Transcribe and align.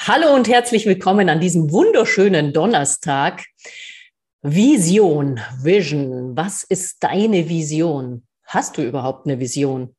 Hallo 0.00 0.34
und 0.34 0.48
herzlich 0.48 0.86
willkommen 0.86 1.28
an 1.28 1.40
diesem 1.40 1.70
wunderschönen 1.70 2.52
Donnerstag. 2.52 3.44
Vision, 4.42 5.40
Vision. 5.62 6.36
Was 6.36 6.64
ist 6.64 7.02
deine 7.02 7.48
Vision? 7.48 8.22
Hast 8.44 8.78
du 8.78 8.86
überhaupt 8.86 9.26
eine 9.26 9.38
Vision? 9.38 9.94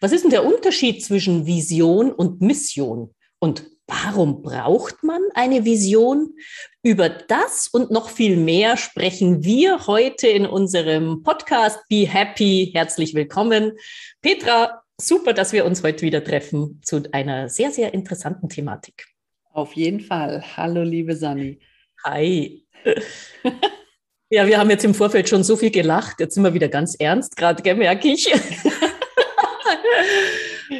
Was 0.00 0.12
ist 0.12 0.24
denn 0.24 0.30
der 0.30 0.44
Unterschied 0.44 1.02
zwischen 1.02 1.46
Vision 1.46 2.12
und 2.12 2.42
Mission? 2.42 3.14
Und 3.38 3.64
warum 3.86 4.42
braucht 4.42 5.02
man 5.02 5.22
eine 5.34 5.64
Vision? 5.64 6.34
Über 6.82 7.08
das 7.08 7.68
und 7.68 7.90
noch 7.90 8.10
viel 8.10 8.36
mehr 8.36 8.76
sprechen 8.76 9.44
wir 9.44 9.86
heute 9.86 10.26
in 10.26 10.46
unserem 10.46 11.22
Podcast 11.22 11.78
Be 11.88 12.06
Happy. 12.06 12.70
Herzlich 12.74 13.14
willkommen. 13.14 13.72
Petra, 14.20 14.82
super, 15.00 15.32
dass 15.32 15.52
wir 15.52 15.64
uns 15.64 15.82
heute 15.82 16.02
wieder 16.02 16.22
treffen 16.24 16.80
zu 16.84 17.02
einer 17.12 17.48
sehr, 17.48 17.70
sehr 17.70 17.94
interessanten 17.94 18.48
Thematik. 18.48 19.06
Auf 19.52 19.72
jeden 19.74 20.00
Fall. 20.00 20.42
Hallo, 20.56 20.82
liebe 20.82 21.16
Sani. 21.16 21.60
Hi. 22.04 22.66
ja, 24.30 24.46
wir 24.46 24.58
haben 24.58 24.70
jetzt 24.70 24.84
im 24.84 24.94
Vorfeld 24.94 25.28
schon 25.28 25.44
so 25.44 25.56
viel 25.56 25.70
gelacht. 25.70 26.20
Jetzt 26.20 26.34
sind 26.34 26.44
wir 26.44 26.54
wieder 26.54 26.68
ganz 26.68 26.94
ernst, 26.94 27.36
gerade 27.36 27.74
merke 27.74 28.08
ich. 28.08 28.32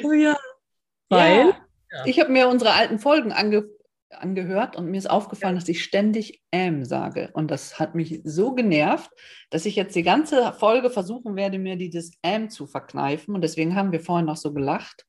oh 0.03 0.13
ja. 0.13 0.37
Weil? 1.09 1.49
Ja. 1.91 2.05
Ich 2.05 2.21
habe 2.21 2.33
mir 2.33 2.49
unsere 2.49 2.73
alten 2.73 2.99
Folgen 2.99 3.33
ange 3.33 3.69
angehört 4.21 4.77
und 4.77 4.87
mir 4.87 4.99
ist 4.99 5.11
aufgefallen, 5.11 5.55
dass 5.55 5.69
ich 5.69 5.83
ständig 5.83 6.43
ähm 6.53 6.85
sage. 6.85 7.31
Und 7.33 7.51
das 7.51 7.79
hat 7.79 7.95
mich 7.95 8.21
so 8.25 8.55
genervt, 8.55 9.11
dass 9.51 9.67
ich 9.67 9.77
jetzt 9.77 9.95
die 9.95 10.03
ganze 10.03 10.53
Folge 10.53 10.91
versuchen 10.91 11.37
werde, 11.37 11.59
mir 11.59 11.77
dieses 11.77 12.13
ähm 12.23 12.51
zu 12.51 12.67
verkneifen. 12.67 13.35
Und 13.35 13.43
deswegen 13.43 13.75
haben 13.75 13.93
wir 13.93 14.01
vorhin 14.01 14.27
noch 14.27 14.37
so 14.37 14.53
gelacht. 14.53 15.05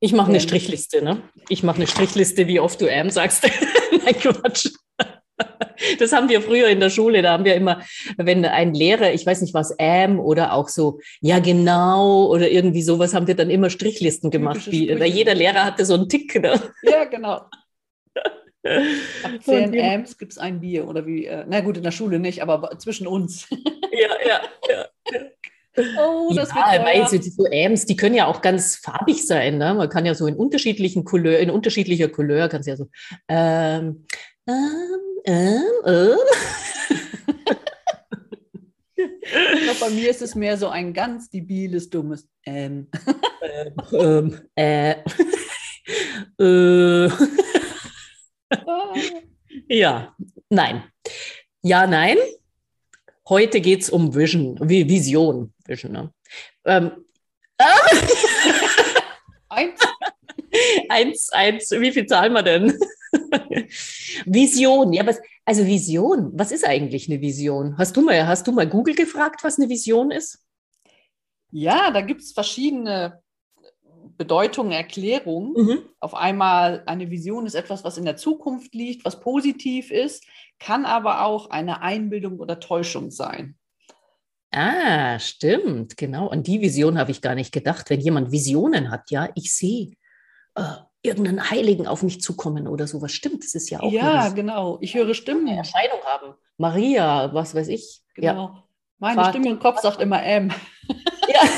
Ich 0.00 0.12
mache 0.12 0.30
eine. 0.30 0.40
Strichliste, 0.40 1.02
ne? 1.02 1.22
Ich 1.48 1.62
mache 1.62 1.76
eine 1.76 1.86
Strichliste, 1.86 2.46
wie 2.46 2.60
oft 2.60 2.80
du 2.80 2.86
ähm 2.86 3.10
sagst. 3.10 3.44
Nein, 4.04 4.14
Quatsch. 4.14 4.70
Das 5.98 6.12
haben 6.12 6.28
wir 6.28 6.42
früher 6.42 6.68
in 6.68 6.80
der 6.80 6.90
Schule, 6.90 7.22
da 7.22 7.32
haben 7.32 7.44
wir 7.44 7.54
immer, 7.54 7.80
wenn 8.16 8.44
ein 8.44 8.74
Lehrer, 8.74 9.12
ich 9.12 9.24
weiß 9.24 9.40
nicht 9.40 9.54
was, 9.54 9.74
ähm 9.78 10.20
oder 10.20 10.52
auch 10.52 10.68
so, 10.68 11.00
ja 11.20 11.38
genau 11.38 12.26
oder 12.26 12.50
irgendwie 12.50 12.82
sowas, 12.82 13.14
haben 13.14 13.26
wir 13.26 13.34
dann 13.34 13.50
immer 13.50 13.70
Strichlisten 13.70 14.30
gemacht. 14.30 14.70
Wie, 14.70 14.88
weil 15.00 15.10
jeder 15.10 15.34
Lehrer 15.34 15.64
hatte 15.64 15.84
so 15.84 15.94
einen 15.94 16.08
Tick. 16.08 16.40
Ne? 16.40 16.60
Ja, 16.82 17.04
genau. 17.04 17.42
Ab 18.62 19.42
10 19.42 19.80
Amps 19.80 20.18
gibt 20.18 20.32
es 20.32 20.38
ein 20.38 20.60
Bier 20.60 20.86
oder 20.86 21.06
wie, 21.06 21.24
äh, 21.24 21.44
na 21.48 21.60
gut, 21.60 21.78
in 21.78 21.82
der 21.82 21.92
Schule 21.92 22.18
nicht, 22.18 22.42
aber 22.42 22.78
zwischen 22.78 23.06
uns. 23.06 23.48
Ja, 23.92 24.08
ja, 24.24 24.40
ja. 24.68 24.86
Oh, 25.98 26.32
das 26.32 26.50
ja, 26.50 26.84
weil 26.84 27.08
so, 27.08 27.20
so 27.20 27.44
Amps, 27.52 27.86
die 27.86 27.96
können 27.96 28.14
ja 28.14 28.26
auch 28.26 28.40
ganz 28.40 28.76
farbig 28.76 29.26
sein. 29.26 29.58
Ne? 29.58 29.74
Man 29.74 29.88
kann 29.88 30.06
ja 30.06 30.14
so 30.14 30.28
in 30.28 30.36
unterschiedlichen 30.36 31.04
Couleur, 31.04 31.40
in 31.40 31.50
unterschiedlicher 31.50 32.08
Couleur, 32.08 32.48
kann 32.48 32.60
es 32.60 32.66
ja 32.66 32.76
so 32.76 32.88
ähm, 33.28 34.06
ähm, 34.46 35.20
ähm, 35.24 35.62
ähm. 35.84 36.16
Ich 38.96 39.62
glaube, 39.64 39.80
bei 39.80 39.90
mir 39.90 40.10
ist 40.10 40.22
es 40.22 40.34
mehr 40.34 40.56
so 40.56 40.68
ein 40.68 40.92
ganz 40.92 41.30
debiles, 41.30 41.90
dummes 41.90 42.28
ähm. 42.46 42.88
ähm, 43.92 44.40
ähm 44.56 44.96
äh. 46.38 47.06
äh. 47.06 47.10
Ja, 49.70 50.14
nein. 50.48 50.84
Ja, 51.62 51.86
nein. 51.86 52.16
Heute 53.28 53.60
geht 53.60 53.82
es 53.82 53.90
um 53.90 54.14
Vision, 54.14 54.58
Vision. 54.60 55.52
Vision 55.64 55.92
ne? 55.92 56.12
ähm, 56.64 57.04
eins. 59.48 59.80
eins, 60.88 61.30
eins. 61.30 61.70
Wie 61.70 61.92
viel 61.92 62.06
zahlen 62.06 62.32
wir 62.32 62.42
denn? 62.42 62.76
Vision, 64.26 64.92
ja, 64.92 65.06
was, 65.06 65.20
also 65.44 65.64
Vision, 65.64 66.32
was 66.34 66.50
ist 66.50 66.64
eigentlich 66.64 67.08
eine 67.08 67.20
Vision? 67.20 67.78
Hast 67.78 67.96
du 67.96 68.02
mal, 68.02 68.26
hast 68.26 68.48
du 68.48 68.52
mal 68.52 68.68
Google 68.68 68.96
gefragt, 68.96 69.44
was 69.44 69.58
eine 69.58 69.68
Vision 69.68 70.10
ist? 70.10 70.44
Ja, 71.52 71.92
da 71.92 72.00
gibt 72.00 72.22
es 72.22 72.32
verschiedene 72.32 73.22
Bedeutungen, 74.20 74.72
Erklärungen. 74.72 75.54
Mhm. 75.56 75.78
Auf 75.98 76.12
einmal, 76.14 76.82
eine 76.84 77.10
Vision 77.10 77.46
ist 77.46 77.54
etwas, 77.54 77.84
was 77.84 77.96
in 77.96 78.04
der 78.04 78.18
Zukunft 78.18 78.74
liegt, 78.74 79.06
was 79.06 79.18
positiv 79.18 79.90
ist, 79.90 80.26
kann 80.58 80.84
aber 80.84 81.24
auch 81.24 81.48
eine 81.48 81.80
Einbildung 81.80 82.38
oder 82.38 82.60
Täuschung 82.60 83.10
sein. 83.10 83.56
Ah, 84.50 85.18
stimmt, 85.18 85.96
genau. 85.96 86.28
An 86.28 86.42
die 86.42 86.60
Vision 86.60 86.98
habe 86.98 87.12
ich 87.12 87.22
gar 87.22 87.34
nicht 87.34 87.50
gedacht. 87.50 87.88
Wenn 87.88 88.02
jemand 88.02 88.30
Visionen 88.30 88.90
hat, 88.90 89.10
ja, 89.10 89.30
ich 89.36 89.54
sehe 89.54 89.92
äh, 90.54 90.62
irgendeinen 91.00 91.50
Heiligen 91.50 91.86
auf 91.86 92.02
mich 92.02 92.20
zukommen 92.20 92.68
oder 92.68 92.86
sowas. 92.86 93.12
Stimmt, 93.12 93.42
das 93.42 93.54
ist 93.54 93.70
ja 93.70 93.80
auch. 93.80 93.90
Ja, 93.90 94.28
genau. 94.28 94.76
Ich 94.82 94.94
höre 94.94 95.14
Stimmen. 95.14 95.48
Eine 95.48 95.56
Erscheinung 95.56 96.00
haben. 96.04 96.34
Maria, 96.58 97.32
was 97.32 97.54
weiß 97.54 97.68
ich. 97.68 98.02
Genau. 98.14 98.48
Ja. 98.48 98.64
Meine 98.98 99.14
Vater. 99.14 99.30
Stimme 99.30 99.48
im 99.48 99.58
Kopf 99.60 99.80
sagt 99.80 100.02
immer 100.02 100.22
M. 100.22 100.52
Ja. 100.88 101.40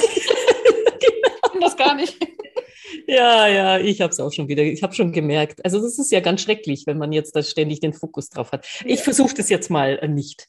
genau. 1.01 1.61
Das 1.61 1.77
gar 1.77 1.97
nicht. 1.97 2.25
Ja, 3.13 3.47
ja, 3.47 3.79
ich 3.79 4.01
habe 4.01 4.11
es 4.11 4.21
auch 4.21 4.33
schon 4.33 4.49
wieder, 4.49 4.63
ich 4.63 4.83
habe 4.83 4.95
schon 4.95 5.13
gemerkt. 5.13 5.63
Also 5.67 5.83
das 5.83 5.99
ist 5.99 6.11
ja 6.11 6.21
ganz 6.21 6.41
schrecklich, 6.41 6.87
wenn 6.87 6.97
man 6.97 7.13
jetzt 7.13 7.37
da 7.37 7.43
ständig 7.43 7.81
den 7.81 7.93
Fokus 7.93 8.31
drauf 8.31 8.53
hat. 8.53 8.67
Ich 8.87 9.01
ja. 9.01 9.05
versuche 9.05 9.35
das 9.35 9.51
jetzt 9.51 9.69
mal 9.69 9.99
äh, 9.99 10.09
nicht. 10.09 10.49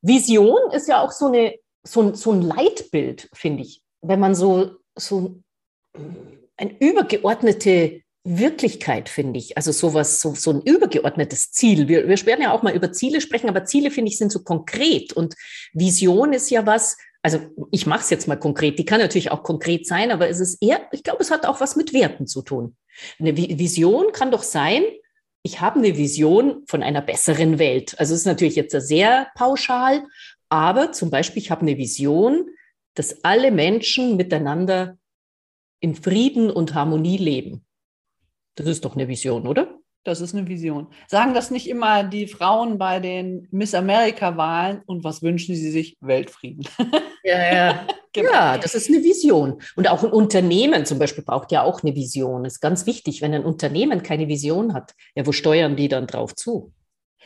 Vision 0.00 0.70
ist 0.72 0.88
ja 0.88 1.02
auch 1.02 1.12
so, 1.12 1.26
eine, 1.26 1.56
so, 1.86 2.14
so 2.14 2.32
ein 2.32 2.40
Leitbild, 2.40 3.28
finde 3.34 3.64
ich. 3.64 3.82
Wenn 4.00 4.18
man 4.18 4.34
so, 4.34 4.76
so 4.96 5.42
eine 6.56 6.74
übergeordnete 6.80 8.00
Wirklichkeit, 8.24 9.10
finde 9.10 9.38
ich. 9.38 9.58
Also 9.58 9.70
sowas, 9.70 10.22
so, 10.22 10.34
so 10.34 10.52
ein 10.52 10.62
übergeordnetes 10.62 11.50
Ziel. 11.50 11.86
Wir, 11.86 12.08
wir 12.08 12.26
werden 12.26 12.42
ja 12.42 12.52
auch 12.52 12.62
mal 12.62 12.74
über 12.74 12.92
Ziele 12.92 13.20
sprechen, 13.20 13.50
aber 13.50 13.66
Ziele, 13.66 13.90
finde 13.90 14.10
ich, 14.10 14.16
sind 14.16 14.32
so 14.32 14.42
konkret. 14.42 15.12
Und 15.12 15.34
Vision 15.74 16.32
ist 16.32 16.48
ja 16.48 16.64
was, 16.64 16.96
also 17.28 17.40
ich 17.70 17.86
mache 17.86 18.00
es 18.00 18.08
jetzt 18.08 18.26
mal 18.26 18.36
konkret, 18.36 18.78
die 18.78 18.86
kann 18.86 19.00
natürlich 19.00 19.30
auch 19.30 19.42
konkret 19.42 19.86
sein, 19.86 20.10
aber 20.10 20.30
es 20.30 20.40
ist 20.40 20.62
eher, 20.62 20.80
ich 20.92 21.02
glaube, 21.02 21.20
es 21.20 21.30
hat 21.30 21.44
auch 21.44 21.60
was 21.60 21.76
mit 21.76 21.92
Werten 21.92 22.26
zu 22.26 22.40
tun. 22.40 22.74
Eine 23.18 23.36
Vision 23.36 24.12
kann 24.12 24.30
doch 24.30 24.42
sein, 24.42 24.82
ich 25.42 25.60
habe 25.60 25.78
eine 25.78 25.98
Vision 25.98 26.64
von 26.66 26.82
einer 26.82 27.02
besseren 27.02 27.58
Welt. 27.58 27.98
Also 27.98 28.14
es 28.14 28.20
ist 28.20 28.26
natürlich 28.26 28.56
jetzt 28.56 28.72
sehr 28.72 29.28
pauschal, 29.34 30.06
aber 30.48 30.92
zum 30.92 31.10
Beispiel, 31.10 31.42
ich 31.42 31.50
habe 31.50 31.62
eine 31.62 31.76
Vision, 31.76 32.48
dass 32.94 33.22
alle 33.24 33.50
Menschen 33.50 34.16
miteinander 34.16 34.96
in 35.80 35.94
Frieden 35.94 36.50
und 36.50 36.74
Harmonie 36.74 37.18
leben. 37.18 37.64
Das 38.54 38.66
ist 38.66 38.86
doch 38.86 38.94
eine 38.94 39.06
Vision, 39.06 39.46
oder? 39.46 39.77
Das 40.04 40.20
ist 40.20 40.34
eine 40.34 40.48
Vision. 40.48 40.86
Sagen 41.06 41.34
das 41.34 41.50
nicht 41.50 41.68
immer 41.68 42.04
die 42.04 42.28
Frauen 42.28 42.78
bei 42.78 42.98
den 43.00 43.46
Miss 43.50 43.74
America-Wahlen 43.74 44.82
und 44.86 45.04
was 45.04 45.22
wünschen 45.22 45.54
sie 45.54 45.70
sich? 45.70 45.96
Weltfrieden. 46.00 46.66
Ja, 47.24 47.54
ja. 47.54 47.86
genau. 48.12 48.32
ja, 48.32 48.58
das 48.58 48.74
ist 48.74 48.88
eine 48.88 49.02
Vision. 49.02 49.60
Und 49.76 49.90
auch 49.90 50.02
ein 50.02 50.10
Unternehmen 50.10 50.86
zum 50.86 50.98
Beispiel 50.98 51.24
braucht 51.24 51.52
ja 51.52 51.62
auch 51.62 51.82
eine 51.82 51.94
Vision. 51.94 52.44
Das 52.44 52.54
ist 52.54 52.60
ganz 52.60 52.86
wichtig. 52.86 53.20
Wenn 53.20 53.34
ein 53.34 53.44
Unternehmen 53.44 54.02
keine 54.02 54.28
Vision 54.28 54.72
hat, 54.72 54.94
ja, 55.14 55.26
wo 55.26 55.32
steuern 55.32 55.76
die 55.76 55.88
dann 55.88 56.06
drauf 56.06 56.34
zu? 56.34 56.72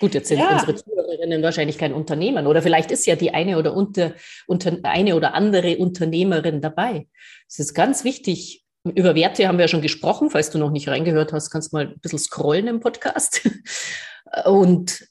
Gut, 0.01 0.15
jetzt 0.15 0.29
sind 0.29 0.41
ja. 0.41 0.53
unsere 0.55 0.75
Zuhörerinnen 0.75 1.43
wahrscheinlich 1.43 1.79
kein 1.79 1.93
Unternehmen 1.93 2.49
oder 2.49 2.61
vielleicht 2.63 2.91
ist 2.91 3.07
ja 3.07 3.15
die 3.15 3.33
eine 3.33 3.57
oder 3.57 3.75
unter, 3.75 4.15
unter, 4.49 4.79
eine 4.83 5.15
oder 5.15 5.35
andere 5.35 5.77
Unternehmerin 5.77 6.61
dabei. 6.61 7.07
Es 7.49 7.61
ist 7.61 7.75
ganz 7.75 8.03
wichtig. 8.03 8.65
Über 8.85 9.15
Werte 9.15 9.47
haben 9.47 9.59
wir 9.59 9.65
ja 9.65 9.69
schon 9.69 9.83
gesprochen. 9.83 10.31
Falls 10.31 10.51
du 10.51 10.59
noch 10.59 10.71
nicht 10.71 10.89
reingehört 10.89 11.33
hast, 11.33 11.51
kannst 11.51 11.73
du 11.73 11.77
mal 11.77 11.89
ein 11.89 12.01
bisschen 12.01 12.19
scrollen 12.19 12.67
im 12.67 12.81
Podcast. 12.81 13.49
Und 14.45 15.07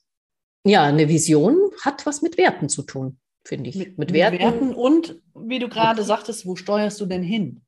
ja, 0.64 0.84
eine 0.84 1.08
Vision 1.08 1.58
hat 1.84 2.06
was 2.06 2.22
mit 2.22 2.38
Werten 2.38 2.70
zu 2.70 2.84
tun, 2.84 3.18
finde 3.46 3.70
ich. 3.70 3.76
Mit, 3.76 3.98
mit 3.98 4.14
Werten. 4.14 4.40
Werten. 4.40 4.74
und, 4.76 5.20
wie 5.34 5.60
du 5.60 5.70
gerade 5.70 6.04
sagtest, 6.04 6.46
wo 6.46 6.56
steuerst 6.56 7.00
du 7.02 7.06
denn 7.06 7.24
hin? 7.24 7.62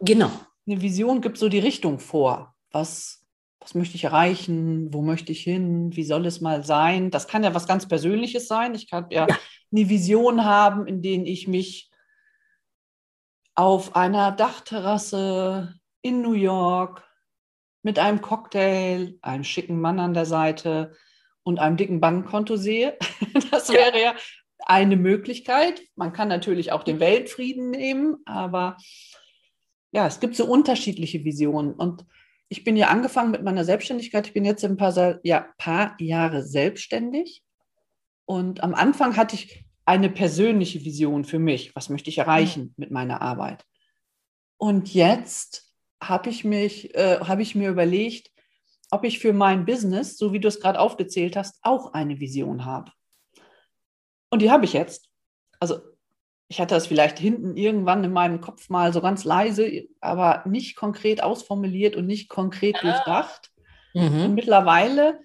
Genau. 0.00 0.30
Eine 0.66 0.82
Vision 0.82 1.20
gibt 1.20 1.38
so 1.38 1.48
die 1.48 1.58
Richtung 1.58 1.98
vor. 1.98 2.54
Was 2.70 3.24
was 3.64 3.74
möchte 3.74 3.96
ich 3.96 4.04
erreichen, 4.04 4.92
wo 4.92 5.00
möchte 5.00 5.32
ich 5.32 5.40
hin, 5.40 5.96
wie 5.96 6.04
soll 6.04 6.26
es 6.26 6.42
mal 6.42 6.64
sein. 6.64 7.10
Das 7.10 7.26
kann 7.26 7.42
ja 7.42 7.54
was 7.54 7.66
ganz 7.66 7.88
Persönliches 7.88 8.46
sein. 8.46 8.74
Ich 8.74 8.90
kann 8.90 9.06
ja, 9.08 9.26
ja. 9.26 9.38
eine 9.72 9.88
Vision 9.88 10.44
haben, 10.44 10.86
in 10.86 11.00
der 11.00 11.24
ich 11.24 11.48
mich 11.48 11.90
auf 13.54 13.94
einer 13.94 14.32
Dachterrasse 14.32 15.74
in 16.02 16.22
New 16.22 16.32
York 16.32 17.04
mit 17.82 17.98
einem 17.98 18.20
Cocktail, 18.20 19.18
einem 19.22 19.44
schicken 19.44 19.80
Mann 19.80 20.00
an 20.00 20.14
der 20.14 20.26
Seite 20.26 20.96
und 21.42 21.58
einem 21.58 21.76
dicken 21.76 22.00
Bankkonto 22.00 22.56
sehe. 22.56 22.96
Das 23.50 23.68
wäre 23.70 24.00
ja. 24.00 24.14
eine 24.58 24.96
Möglichkeit. 24.96 25.82
Man 25.96 26.12
kann 26.12 26.28
natürlich 26.28 26.72
auch 26.72 26.82
den 26.82 27.00
Weltfrieden 27.00 27.70
nehmen, 27.70 28.18
aber 28.26 28.76
ja, 29.92 30.06
es 30.06 30.20
gibt 30.20 30.36
so 30.36 30.44
unterschiedliche 30.46 31.24
Visionen. 31.24 31.72
Und 31.74 32.04
ich 32.48 32.64
bin 32.64 32.76
ja 32.76 32.88
angefangen 32.88 33.30
mit 33.30 33.42
meiner 33.42 33.64
Selbstständigkeit. 33.64 34.26
Ich 34.26 34.32
bin 34.32 34.44
jetzt 34.44 34.64
ein 34.64 34.76
paar, 34.76 35.20
ja, 35.22 35.48
paar 35.58 35.96
Jahre 35.98 36.42
selbstständig. 36.42 37.42
Und 38.24 38.62
am 38.62 38.74
Anfang 38.74 39.16
hatte 39.16 39.36
ich 39.36 39.64
eine 39.86 40.08
persönliche 40.08 40.84
Vision 40.84 41.24
für 41.24 41.38
mich. 41.38 41.74
Was 41.76 41.88
möchte 41.88 42.10
ich 42.10 42.18
erreichen 42.18 42.74
mit 42.76 42.90
meiner 42.90 43.20
Arbeit? 43.20 43.64
Und 44.56 44.94
jetzt 44.94 45.74
habe 46.02 46.30
ich 46.30 46.44
mich, 46.44 46.94
äh, 46.94 47.20
habe 47.20 47.42
ich 47.42 47.54
mir 47.54 47.70
überlegt, 47.70 48.30
ob 48.90 49.04
ich 49.04 49.18
für 49.18 49.32
mein 49.32 49.64
Business, 49.64 50.16
so 50.16 50.32
wie 50.32 50.40
du 50.40 50.48
es 50.48 50.60
gerade 50.60 50.78
aufgezählt 50.78 51.36
hast, 51.36 51.58
auch 51.62 51.92
eine 51.92 52.20
Vision 52.20 52.64
habe. 52.64 52.92
Und 54.30 54.42
die 54.42 54.50
habe 54.50 54.64
ich 54.64 54.72
jetzt. 54.72 55.08
Also 55.60 55.80
ich 56.48 56.60
hatte 56.60 56.74
das 56.74 56.86
vielleicht 56.86 57.18
hinten 57.18 57.56
irgendwann 57.56 58.04
in 58.04 58.12
meinem 58.12 58.40
Kopf 58.40 58.68
mal 58.68 58.92
so 58.92 59.00
ganz 59.00 59.24
leise, 59.24 59.84
aber 60.00 60.42
nicht 60.46 60.76
konkret 60.76 61.22
ausformuliert 61.22 61.96
und 61.96 62.06
nicht 62.06 62.28
konkret 62.28 62.76
ah. 62.76 62.80
durchdacht. 62.82 63.50
Mhm. 63.94 64.24
Und 64.24 64.34
mittlerweile 64.34 65.18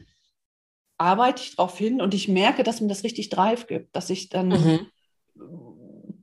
arbeite 0.99 1.41
ich 1.41 1.55
darauf 1.55 1.77
hin 1.77 2.01
und 2.01 2.13
ich 2.13 2.27
merke, 2.27 2.63
dass 2.63 2.81
mir 2.81 2.87
das 2.87 3.03
richtig 3.03 3.29
Drive 3.29 3.67
gibt, 3.67 3.95
dass 3.95 4.09
ich 4.09 4.29
dann 4.29 4.49
mhm. 4.49 4.87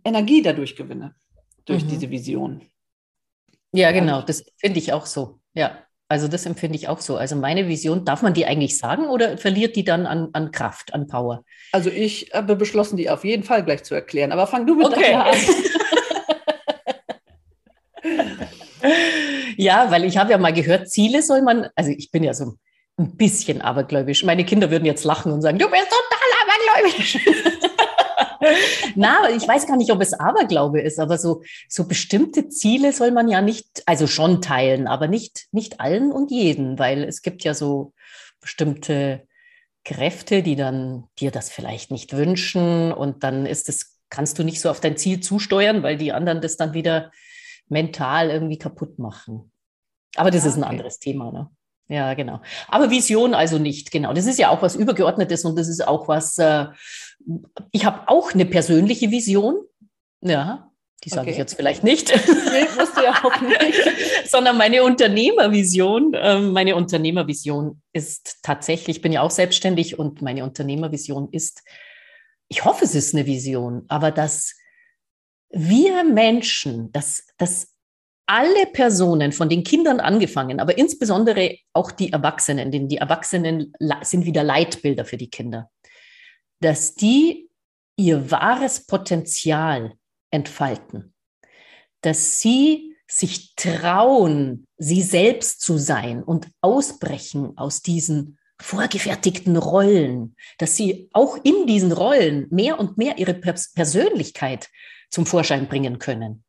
Energie 0.05 0.43
dadurch 0.43 0.76
gewinne, 0.76 1.14
durch 1.64 1.84
mhm. 1.84 1.88
diese 1.88 2.11
Vision. 2.11 2.61
Ja, 3.73 3.90
genau, 3.90 4.23
das 4.23 4.44
finde 4.58 4.78
ich 4.78 4.93
auch 4.93 5.06
so. 5.06 5.40
Ja, 5.55 5.78
also 6.08 6.28
das 6.28 6.46
empfinde 6.46 6.76
ich 6.76 6.88
auch 6.88 7.00
so. 7.00 7.17
Also 7.17 7.34
meine 7.34 7.67
Vision, 7.69 8.05
darf 8.05 8.23
man 8.23 8.34
die 8.34 8.46
eigentlich 8.46 8.78
sagen 8.78 9.08
oder 9.08 9.38
verliert 9.38 9.75
die 9.75 9.84
dann 9.84 10.06
an, 10.06 10.28
an 10.34 10.52
Kraft, 10.52 10.94
an 10.94 11.08
Power? 11.08 11.43
Also 11.72 11.90
ich 11.90 12.31
habe 12.32 12.55
beschlossen, 12.55 12.96
die 12.96 13.11
auf 13.11 13.25
jeden 13.25 13.43
Fall 13.43 13.64
gleich 13.64 13.82
zu 13.82 13.94
erklären. 13.94 14.31
Aber 14.31 14.46
fang 14.46 14.67
du 14.67 14.76
mit 14.76 14.87
okay. 14.87 15.14
an. 15.14 15.34
ja, 19.56 19.90
weil 19.90 20.05
ich 20.05 20.17
habe 20.17 20.31
ja 20.31 20.38
mal 20.38 20.52
gehört, 20.52 20.88
Ziele 20.90 21.22
soll 21.22 21.43
man, 21.43 21.69
also 21.75 21.90
ich 21.90 22.11
bin 22.11 22.22
ja 22.22 22.34
so 22.34 22.56
ein 22.98 23.16
bisschen 23.16 23.60
abergläubisch. 23.60 24.25
Meine 24.25 24.44
Kinder 24.44 24.70
würden 24.70 24.87
jetzt 24.87 25.04
lachen 25.04 25.32
und 25.32 25.43
sagen, 25.43 25.58
du 25.58 25.69
bist 25.69 25.87
total 25.88 26.82
abergläubisch. 26.82 27.19
Na, 28.96 29.31
ich 29.31 29.46
weiß 29.46 29.66
gar 29.66 29.76
nicht, 29.76 29.90
ob 29.90 30.00
es 30.00 30.14
Aberglaube 30.14 30.81
ist, 30.81 30.98
aber 30.98 31.19
so, 31.19 31.43
so 31.69 31.87
bestimmte 31.87 32.48
Ziele 32.48 32.93
soll 32.93 33.10
man 33.10 33.28
ja 33.28 33.43
nicht, 33.43 33.82
also 33.87 34.06
schon 34.06 34.40
teilen, 34.40 34.87
aber 34.87 35.08
nicht, 35.08 35.46
nicht 35.52 35.81
allen 35.81 36.12
und 36.12 36.31
jeden, 36.31 36.78
weil 36.78 37.04
es 37.04 37.22
gibt 37.22 37.44
ja 37.44 37.54
so 37.54 37.93
bestimmte 38.40 39.26
Kräfte, 39.84 40.43
die 40.43 40.56
dann 40.56 41.04
dir 41.19 41.31
das 41.31 41.50
vielleicht 41.50 41.90
nicht 41.90 42.16
wünschen 42.16 42.93
und 42.93 43.25
dann 43.25 43.46
ist 43.46 43.69
es, 43.69 43.98
kannst 44.10 44.38
du 44.38 44.44
nicht 44.44 44.60
so 44.60 44.70
auf 44.70 44.81
dein 44.81 44.96
Ziel 44.96 45.20
zusteuern, 45.20 45.82
weil 45.82 45.96
die 45.96 46.12
anderen 46.12 46.40
das 46.40 46.56
dann 46.56 46.72
wieder 46.72 47.10
mental 47.69 48.31
irgendwie 48.31 48.58
kaputt 48.58 48.98
machen. 48.98 49.52
Aber 50.16 50.31
das 50.31 50.44
ja, 50.44 50.50
ist 50.50 50.56
ein 50.56 50.64
anderes 50.64 50.98
Thema, 50.98 51.31
ne? 51.32 51.50
Ja, 51.88 52.15
genau. 52.15 52.41
Aber 52.69 52.91
Vision 52.91 53.35
also 53.35 53.59
nicht, 53.59 53.91
genau. 53.91 54.12
Das 54.12 54.27
ist 54.27 54.38
ja 54.38 54.50
auch 54.50 54.62
was 54.62 54.75
Übergeordnetes 54.75 55.44
und 55.44 55.56
das 55.56 55.69
ist 55.69 55.87
auch 55.87 56.09
was, 56.09 56.37
äh, 56.38 56.67
ich 57.71 57.85
habe 57.85 58.09
auch 58.09 58.35
eine 58.35 58.47
persönliche 58.47 59.11
Vision. 59.11 59.56
Ja, 60.21 60.71
die 61.05 61.11
sage 61.11 61.23
okay. 61.23 61.31
ich 61.33 61.37
jetzt 61.37 61.55
vielleicht 61.55 61.85
nicht. 61.85 62.12
Nee, 62.53 62.67
musst 62.79 62.97
du 62.97 63.03
ja 63.03 63.12
auch 63.23 63.41
nicht. 63.41 63.79
Sondern 64.31 64.56
meine 64.56 64.83
Unternehmervision. 64.83 66.15
Äh, 66.15 66.41
meine 66.41 66.75
Unternehmervision 66.75 67.83
ist 67.93 68.39
tatsächlich, 68.43 68.97
ich 68.97 69.03
bin 69.03 69.12
ja 69.12 69.21
auch 69.21 69.31
selbstständig 69.31 69.99
und 69.99 70.23
meine 70.23 70.43
Unternehmervision 70.43 71.29
ist, 71.31 71.62
ich 72.49 72.65
hoffe, 72.65 72.85
es 72.85 72.94
ist 72.94 73.15
eine 73.15 73.27
Vision, 73.27 73.85
aber 73.89 74.11
dass 74.11 74.55
wir 75.50 76.03
Menschen, 76.05 76.91
dass, 76.93 77.27
dass 77.39 77.75
alle 78.26 78.67
Personen, 78.67 79.32
von 79.32 79.49
den 79.49 79.62
Kindern 79.62 80.00
angefangen, 80.00 80.61
aber 80.61 80.76
insbesondere 80.76 81.58
auch 81.73 81.93
die 81.93 82.12
Erwachsenen, 82.12 82.73
denn 82.73 82.88
die 82.88 82.96
Erwachsenen 82.96 83.73
sind 84.02 84.25
wieder 84.25 84.43
Leitbilder 84.43 85.05
für 85.05 85.17
die 85.17 85.31
Kinder, 85.31 85.70
dass 86.61 86.94
die 86.94 87.49
ihr 87.96 88.31
wahres 88.31 88.87
Potenzial 88.87 89.94
entfalten, 90.31 91.14
dass 92.00 92.40
sie 92.40 92.96
sich 93.08 93.55
trauen, 93.55 94.67
sie 94.76 95.02
selbst 95.02 95.61
zu 95.61 95.79
sein 95.79 96.25
und 96.25 96.49
ausbrechen 96.61 97.56
aus 97.56 97.81
diesen 97.82 98.38
vorgefertigten 98.61 99.56
Rollen, 99.56 100.34
dass 100.58 100.76
sie 100.76 101.08
auch 101.12 101.38
in 101.44 101.67
diesen 101.67 101.93
Rollen 101.93 102.49
mehr 102.50 102.81
und 102.81 102.99
mehr 102.99 103.19
ihre 103.19 103.34
Persönlichkeit 103.34 104.69
zum 105.11 105.26
Vorschein 105.26 105.69
bringen 105.69 106.00
können 106.00 106.43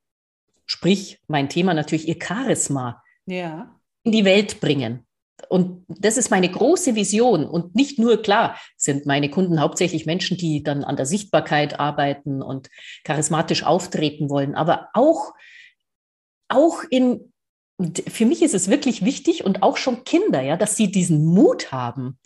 sprich 0.68 1.20
mein 1.28 1.50
Thema 1.50 1.74
natürlich 1.74 2.08
ihr 2.08 2.18
Charisma 2.22 3.02
ja. 3.26 3.76
in 4.04 4.12
die 4.12 4.26
Welt 4.26 4.60
bringen. 4.60 5.08
Und 5.50 5.86
das 5.88 6.18
ist 6.18 6.30
meine 6.30 6.50
große 6.50 6.96
Vision. 6.96 7.48
Und 7.48 7.76
nicht 7.76 8.00
nur, 8.00 8.22
klar, 8.22 8.58
sind 8.76 9.06
meine 9.06 9.30
Kunden 9.30 9.62
hauptsächlich 9.62 10.06
Menschen, 10.06 10.38
die 10.38 10.64
dann 10.64 10.84
an 10.84 10.98
der 10.98 11.06
Sichtbarkeit 11.06 11.80
arbeiten 11.80 12.42
und 12.42 12.70
charismatisch 13.04 13.64
auftreten 13.64 14.30
wollen, 14.30 14.56
aber 14.56 14.90
auch, 14.94 15.34
auch 16.50 16.84
in, 16.90 17.32
für 18.10 18.26
mich 18.26 18.42
ist 18.42 18.56
es 18.56 18.70
wirklich 18.70 19.06
wichtig 19.06 19.46
und 19.46 19.64
auch 19.64 19.78
schon 19.78 20.04
Kinder, 20.04 20.42
ja, 20.42 20.58
dass 20.58 20.76
sie 20.76 20.92
diesen 20.92 21.24
Mut 21.24 21.72
haben, 21.72 22.20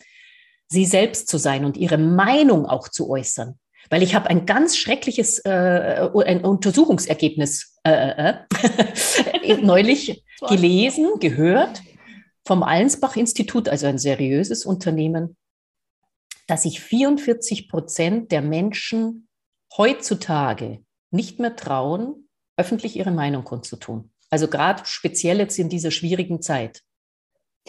sie 0.68 0.86
selbst 0.86 1.28
zu 1.28 1.36
sein 1.38 1.64
und 1.64 1.76
ihre 1.76 1.98
Meinung 1.98 2.66
auch 2.66 2.88
zu 2.88 3.10
äußern. 3.10 3.58
Weil 3.90 4.02
ich 4.02 4.14
habe 4.14 4.30
ein 4.30 4.46
ganz 4.46 4.76
schreckliches 4.76 5.40
äh, 5.40 6.08
ein 6.24 6.44
Untersuchungsergebnis 6.44 7.71
äh, 7.84 8.30
äh, 8.30 8.34
äh 9.42 9.56
neulich 9.62 10.24
gelesen, 10.48 11.18
gehört 11.20 11.82
vom 12.46 12.62
Allensbach-Institut, 12.62 13.68
also 13.68 13.86
ein 13.86 13.98
seriöses 13.98 14.66
Unternehmen, 14.66 15.36
dass 16.46 16.62
sich 16.64 16.80
44 16.80 17.68
Prozent 17.68 18.32
der 18.32 18.42
Menschen 18.42 19.28
heutzutage 19.76 20.84
nicht 21.10 21.38
mehr 21.38 21.56
trauen, 21.56 22.28
öffentlich 22.56 22.96
ihre 22.96 23.10
Meinung 23.10 23.44
kundzutun. 23.44 24.10
Also 24.30 24.48
gerade 24.48 24.82
speziell 24.86 25.38
jetzt 25.38 25.58
in 25.58 25.68
dieser 25.68 25.90
schwierigen 25.90 26.42
Zeit. 26.42 26.82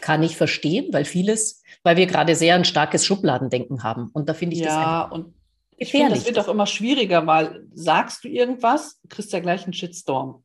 Kann 0.01 0.24
ich 0.24 0.38
verstehen, 0.38 0.92
weil 0.92 1.06
vieles, 1.06 1.62
weil 1.83 1.98
wir 1.98 2.07
gerade 2.07 2.36
sehr 2.36 2.56
ein 2.56 2.65
starkes 2.65 3.06
Schubladendenken 3.06 3.83
haben. 3.83 4.10
Und 4.12 4.27
da 4.27 4.33
finde 4.33 4.56
ich 4.56 4.62
ja, 4.62 4.65
das. 4.65 4.75
Ja, 4.75 5.01
und 5.04 5.33
ich 5.78 5.92
finde, 5.92 6.10
das 6.10 6.25
wird 6.25 6.40
auch 6.40 6.48
immer 6.48 6.66
schwieriger, 6.66 7.25
weil 7.28 7.68
sagst 7.74 8.24
du 8.24 8.28
irgendwas, 8.28 9.00
kriegst 9.10 9.34
ja 9.34 9.40
gleich 9.40 9.64
einen 9.64 9.74
Shitstorm. 9.74 10.44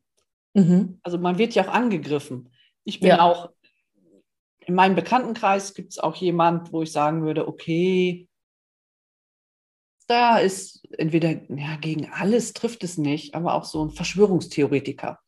Mhm. 0.53 0.99
Also 1.03 1.17
man 1.17 1.37
wird 1.37 1.55
ja 1.55 1.63
auch 1.63 1.73
angegriffen. 1.73 2.49
Ich 2.83 2.99
bin 2.99 3.09
ja. 3.09 3.21
auch, 3.21 3.51
in 4.65 4.75
meinem 4.75 4.95
Bekanntenkreis 4.95 5.73
gibt 5.73 5.91
es 5.91 5.99
auch 5.99 6.15
jemand, 6.15 6.71
wo 6.73 6.81
ich 6.81 6.91
sagen 6.91 7.23
würde, 7.23 7.47
okay, 7.47 8.27
da 10.07 10.37
ist 10.37 10.83
entweder, 10.97 11.29
ja, 11.55 11.75
gegen 11.79 12.09
alles 12.11 12.53
trifft 12.53 12.83
es 12.83 12.97
nicht, 12.97 13.35
aber 13.35 13.53
auch 13.53 13.65
so 13.65 13.85
ein 13.85 13.91
Verschwörungstheoretiker. 13.91 15.19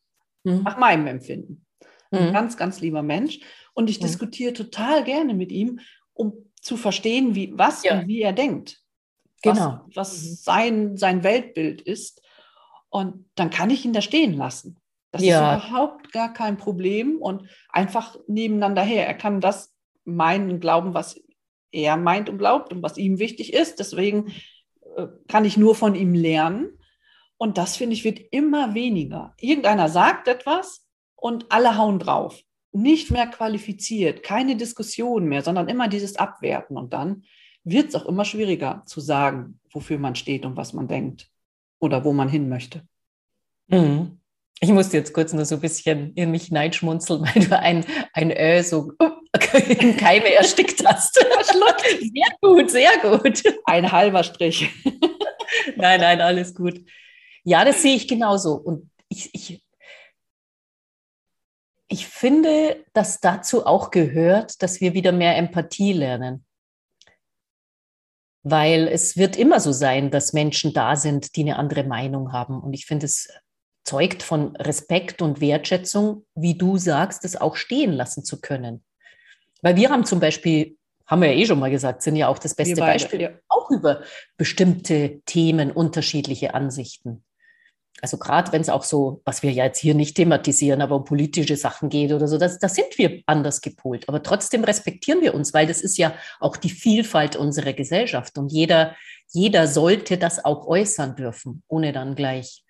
Mhm. 0.44 0.62
Nach 0.62 0.76
meinem 0.76 1.06
Empfinden. 1.06 1.66
Ein 2.10 2.28
mhm. 2.28 2.32
ganz, 2.32 2.56
ganz 2.56 2.80
lieber 2.80 3.02
Mensch. 3.02 3.38
Und 3.74 3.88
ich 3.88 4.00
mhm. 4.00 4.04
diskutiere 4.04 4.52
total 4.52 5.04
gerne 5.04 5.34
mit 5.34 5.52
ihm, 5.52 5.80
um 6.12 6.50
zu 6.60 6.76
verstehen, 6.76 7.34
wie, 7.34 7.52
was 7.54 7.84
ja. 7.84 7.98
und 8.00 8.08
wie 8.08 8.22
er 8.22 8.32
denkt 8.32 8.81
genau. 9.42 9.80
was, 9.94 9.96
was 9.96 10.22
mhm. 10.22 10.34
sein, 10.34 10.96
sein 10.96 11.22
Weltbild 11.24 11.80
ist. 11.80 12.22
Und 12.88 13.24
dann 13.34 13.50
kann 13.50 13.70
ich 13.70 13.84
ihn 13.84 13.92
da 13.92 14.02
stehen 14.02 14.34
lassen. 14.34 14.78
Das 15.12 15.22
ja. 15.22 15.56
ist 15.56 15.64
überhaupt 15.64 16.12
gar 16.12 16.32
kein 16.32 16.56
Problem 16.56 17.20
und 17.20 17.48
einfach 17.68 18.16
nebeneinander 18.26 18.82
her. 18.82 19.06
Er 19.06 19.14
kann 19.14 19.40
das 19.40 19.74
meinen 20.04 20.50
und 20.50 20.60
glauben, 20.60 20.94
was 20.94 21.20
er 21.70 21.96
meint 21.96 22.28
und 22.28 22.38
glaubt 22.38 22.72
und 22.72 22.82
was 22.82 22.96
ihm 22.96 23.18
wichtig 23.18 23.52
ist. 23.52 23.78
Deswegen 23.78 24.32
äh, 24.96 25.06
kann 25.28 25.44
ich 25.44 25.56
nur 25.56 25.74
von 25.74 25.94
ihm 25.94 26.14
lernen. 26.14 26.78
Und 27.36 27.58
das, 27.58 27.76
finde 27.76 27.94
ich, 27.94 28.04
wird 28.04 28.20
immer 28.30 28.74
weniger. 28.74 29.34
Irgendeiner 29.38 29.88
sagt 29.88 30.28
etwas 30.28 30.86
und 31.16 31.50
alle 31.50 31.76
hauen 31.76 31.98
drauf. 31.98 32.40
Nicht 32.72 33.10
mehr 33.10 33.26
qualifiziert, 33.26 34.22
keine 34.22 34.56
Diskussion 34.56 35.26
mehr, 35.26 35.42
sondern 35.42 35.68
immer 35.68 35.88
dieses 35.88 36.16
Abwerten. 36.16 36.76
Und 36.76 36.92
dann 36.92 37.24
wird 37.64 37.88
es 37.88 37.94
auch 37.94 38.06
immer 38.06 38.24
schwieriger 38.24 38.82
zu 38.86 39.00
sagen, 39.00 39.60
wofür 39.70 39.98
man 39.98 40.14
steht 40.14 40.44
und 40.44 40.56
was 40.56 40.72
man 40.72 40.88
denkt 40.88 41.28
oder 41.78 42.04
wo 42.04 42.12
man 42.12 42.28
hin 42.28 42.48
möchte. 42.48 42.82
Mhm. 43.68 44.18
Ich 44.60 44.70
musste 44.70 44.96
jetzt 44.96 45.12
kurz 45.12 45.32
nur 45.32 45.44
so 45.44 45.56
ein 45.56 45.60
bisschen 45.60 46.14
in 46.14 46.30
mich 46.30 46.44
hineinschmunzeln, 46.44 47.22
weil 47.34 47.44
du 47.44 47.58
ein, 47.58 47.84
ein 48.12 48.30
Ö 48.30 48.62
so 48.62 48.92
in 49.80 49.96
Keime 49.96 50.32
erstickt 50.34 50.84
hast. 50.86 51.14
Sehr 51.14 52.36
gut, 52.40 52.70
sehr 52.70 52.90
gut. 53.02 53.42
Ein 53.64 53.90
halber 53.90 54.22
Strich. 54.22 54.70
Nein, 55.76 56.00
nein, 56.00 56.20
alles 56.20 56.54
gut. 56.54 56.80
Ja, 57.44 57.64
das 57.64 57.82
sehe 57.82 57.94
ich 57.94 58.08
genauso. 58.08 58.54
Und 58.54 58.90
ich, 59.08 59.30
ich, 59.34 59.64
ich 61.88 62.06
finde, 62.06 62.84
dass 62.92 63.20
dazu 63.20 63.66
auch 63.66 63.90
gehört, 63.90 64.62
dass 64.62 64.80
wir 64.80 64.94
wieder 64.94 65.12
mehr 65.12 65.36
Empathie 65.36 65.92
lernen 65.92 66.44
weil 68.42 68.88
es 68.88 69.16
wird 69.16 69.36
immer 69.36 69.60
so 69.60 69.72
sein, 69.72 70.10
dass 70.10 70.32
Menschen 70.32 70.72
da 70.72 70.96
sind, 70.96 71.36
die 71.36 71.42
eine 71.42 71.56
andere 71.56 71.84
Meinung 71.84 72.32
haben. 72.32 72.60
Und 72.60 72.72
ich 72.72 72.86
finde, 72.86 73.06
es 73.06 73.28
zeugt 73.84 74.22
von 74.22 74.56
Respekt 74.56 75.22
und 75.22 75.40
Wertschätzung, 75.40 76.24
wie 76.34 76.56
du 76.56 76.76
sagst, 76.76 77.24
es 77.24 77.40
auch 77.40 77.56
stehen 77.56 77.92
lassen 77.92 78.24
zu 78.24 78.40
können. 78.40 78.84
Weil 79.60 79.76
wir 79.76 79.90
haben 79.90 80.04
zum 80.04 80.20
Beispiel, 80.20 80.76
haben 81.06 81.22
wir 81.22 81.32
ja 81.32 81.38
eh 81.38 81.46
schon 81.46 81.58
mal 81.58 81.70
gesagt, 81.70 82.02
sind 82.02 82.16
ja 82.16 82.28
auch 82.28 82.38
das 82.38 82.54
beste 82.54 82.76
beide, 82.76 82.92
Beispiel, 82.92 83.20
ja. 83.20 83.30
auch 83.48 83.70
über 83.70 84.02
bestimmte 84.36 85.20
Themen 85.26 85.70
unterschiedliche 85.70 86.54
Ansichten. 86.54 87.24
Also 88.02 88.18
gerade 88.18 88.52
wenn 88.52 88.60
es 88.60 88.68
auch 88.68 88.82
so, 88.82 89.22
was 89.24 89.42
wir 89.42 89.52
ja 89.52 89.64
jetzt 89.64 89.78
hier 89.78 89.94
nicht 89.94 90.16
thematisieren, 90.16 90.82
aber 90.82 90.96
um 90.96 91.04
politische 91.04 91.56
Sachen 91.56 91.88
geht 91.88 92.12
oder 92.12 92.26
so, 92.26 92.36
da 92.36 92.48
das 92.48 92.74
sind 92.74 92.98
wir 92.98 93.22
anders 93.26 93.60
gepolt. 93.60 94.08
Aber 94.08 94.22
trotzdem 94.22 94.64
respektieren 94.64 95.20
wir 95.20 95.34
uns, 95.34 95.54
weil 95.54 95.68
das 95.68 95.80
ist 95.80 95.96
ja 95.98 96.12
auch 96.40 96.56
die 96.56 96.70
Vielfalt 96.70 97.36
unserer 97.36 97.72
Gesellschaft 97.72 98.36
und 98.38 98.50
jeder, 98.50 98.96
jeder 99.28 99.68
sollte 99.68 100.18
das 100.18 100.44
auch 100.44 100.66
äußern 100.66 101.14
dürfen, 101.14 101.62
ohne 101.68 101.92
dann 101.92 102.14
gleich 102.14 102.64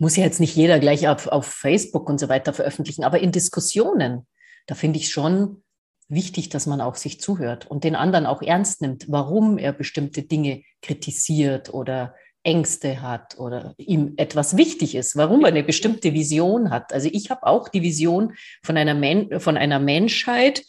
muss 0.00 0.16
ja 0.16 0.24
jetzt 0.24 0.40
nicht 0.40 0.56
jeder 0.56 0.80
gleich 0.80 1.08
auf, 1.08 1.26
auf 1.26 1.46
Facebook 1.46 2.08
und 2.08 2.18
so 2.18 2.30
weiter 2.30 2.54
veröffentlichen, 2.54 3.04
aber 3.04 3.20
in 3.20 3.32
Diskussionen, 3.32 4.26
da 4.66 4.74
finde 4.74 4.98
ich 4.98 5.10
schon 5.10 5.62
wichtig, 6.08 6.48
dass 6.48 6.66
man 6.66 6.80
auch 6.80 6.96
sich 6.96 7.20
zuhört 7.20 7.70
und 7.70 7.84
den 7.84 7.94
anderen 7.94 8.24
auch 8.24 8.40
ernst 8.40 8.80
nimmt, 8.80 9.06
warum 9.08 9.58
er 9.58 9.72
bestimmte 9.72 10.22
Dinge 10.22 10.62
kritisiert 10.80 11.72
oder 11.72 12.14
Ängste 12.42 13.02
hat 13.02 13.38
oder 13.38 13.74
ihm 13.76 14.14
etwas 14.16 14.56
wichtig 14.56 14.94
ist, 14.94 15.16
warum 15.16 15.42
er 15.42 15.48
eine 15.48 15.62
bestimmte 15.62 16.14
Vision 16.14 16.70
hat. 16.70 16.92
Also 16.92 17.08
ich 17.12 17.30
habe 17.30 17.46
auch 17.46 17.68
die 17.68 17.82
Vision 17.82 18.34
von 18.62 18.76
einer, 18.76 18.94
Men 18.94 19.40
von 19.40 19.56
einer 19.56 19.78
Menschheit, 19.78 20.64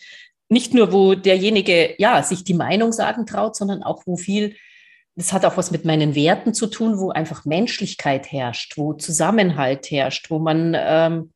nicht 0.49 0.73
nur, 0.73 0.91
wo 0.91 1.15
derjenige 1.15 1.95
ja 1.97 2.23
sich 2.23 2.43
die 2.43 2.53
Meinung 2.53 2.91
sagen 2.91 3.25
traut, 3.25 3.55
sondern 3.55 3.83
auch, 3.83 4.03
wo 4.05 4.17
viel 4.17 4.55
das 5.15 5.33
hat 5.33 5.45
auch 5.45 5.57
was 5.57 5.71
mit 5.71 5.85
meinen 5.85 6.15
Werten 6.15 6.53
zu 6.53 6.67
tun, 6.67 6.97
wo 6.97 7.11
einfach 7.11 7.45
Menschlichkeit 7.45 8.31
herrscht, 8.31 8.77
wo 8.77 8.93
Zusammenhalt 8.93 9.91
herrscht, 9.91 10.29
wo 10.29 10.39
man, 10.39 10.75
ähm, 10.77 11.33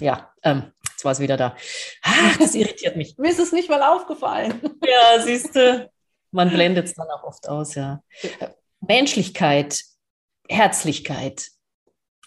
ja, 0.00 0.32
ähm, 0.42 0.72
jetzt 0.90 1.04
war 1.04 1.12
es 1.12 1.20
wieder 1.20 1.36
da. 1.36 1.56
Ah, 2.02 2.32
das 2.38 2.54
irritiert 2.54 2.96
mich. 2.96 3.16
Mir 3.18 3.30
ist 3.30 3.38
es 3.38 3.52
nicht 3.52 3.70
mal 3.70 3.82
aufgefallen. 3.82 4.60
Ja, 4.84 5.22
siehst 5.22 5.54
du, 5.54 5.90
man 6.32 6.50
blendet 6.50 6.86
es 6.86 6.94
dann 6.94 7.08
auch 7.08 7.22
oft 7.24 7.48
aus, 7.48 7.74
ja. 7.74 8.02
Menschlichkeit, 8.86 9.84
Herzlichkeit, 10.48 11.48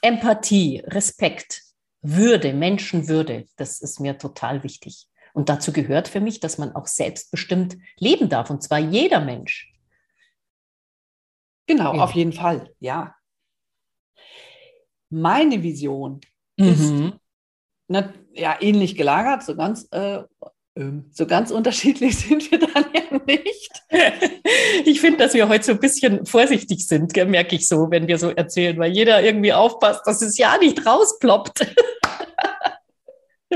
Empathie, 0.02 0.80
Respekt, 0.86 1.62
Würde, 2.02 2.54
Menschenwürde, 2.54 3.46
das 3.58 3.82
ist 3.82 4.00
mir 4.00 4.18
total 4.18 4.64
wichtig. 4.64 5.08
Und 5.34 5.50
dazu 5.50 5.74
gehört 5.74 6.08
für 6.08 6.22
mich, 6.22 6.40
dass 6.40 6.58
man 6.58 6.74
auch 6.74 6.88
selbstbestimmt 6.88 7.78
leben 7.98 8.30
darf, 8.30 8.50
und 8.50 8.64
zwar 8.64 8.80
jeder 8.80 9.20
Mensch. 9.20 9.74
Genau, 11.68 11.96
ja. 11.96 12.04
auf 12.04 12.12
jeden 12.12 12.32
Fall, 12.32 12.74
ja. 12.80 13.16
Meine 15.10 15.62
Vision 15.62 16.22
mhm. 16.58 16.68
ist 16.68 16.94
na, 17.88 18.14
ja 18.34 18.58
ähnlich 18.62 18.96
gelagert, 18.96 19.44
so 19.44 19.56
ganz, 19.56 19.88
äh, 19.92 20.24
so 21.12 21.26
ganz 21.26 21.52
unterschiedlich 21.52 22.18
sind 22.28 22.52
wir 22.52 22.60
dann 22.60 22.86
ja 22.94 23.20
nicht. 23.26 23.72
Ich 24.84 25.00
finde, 25.02 25.20
dass 25.20 25.34
wir 25.34 25.48
heute 25.48 25.64
so 25.64 25.72
ein 25.72 25.80
bisschen 25.80 26.26
vorsichtig 26.26 26.86
sind, 26.86 27.16
merke 27.16 27.56
ich 27.56 27.68
so, 27.68 27.90
wenn 27.90 28.08
wir 28.08 28.18
so 28.18 28.30
erzählen, 28.30 28.78
weil 28.78 28.92
jeder 28.92 29.24
irgendwie 29.24 29.54
aufpasst, 29.54 30.02
dass 30.06 30.22
es 30.22 30.38
ja 30.38 30.58
nicht 30.58 30.86
rausploppt. 30.86 31.66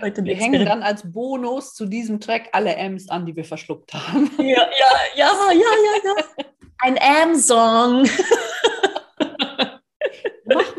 wir 0.00 0.36
hängen 0.36 0.66
dann 0.66 0.82
als 0.82 1.10
Bonus 1.10 1.74
zu 1.74 1.86
diesem 1.86 2.20
Track 2.20 2.48
alle 2.52 2.74
M's 2.74 3.08
an, 3.08 3.26
die 3.26 3.36
wir 3.36 3.44
verschluckt 3.44 3.94
haben. 3.94 4.30
Ja, 4.38 4.44
ja, 4.44 4.68
ja, 5.14 5.32
ja, 5.52 5.52
ja, 5.52 6.00
ja. 6.04 6.44
Ein 6.78 6.96
M-Song. 6.96 8.08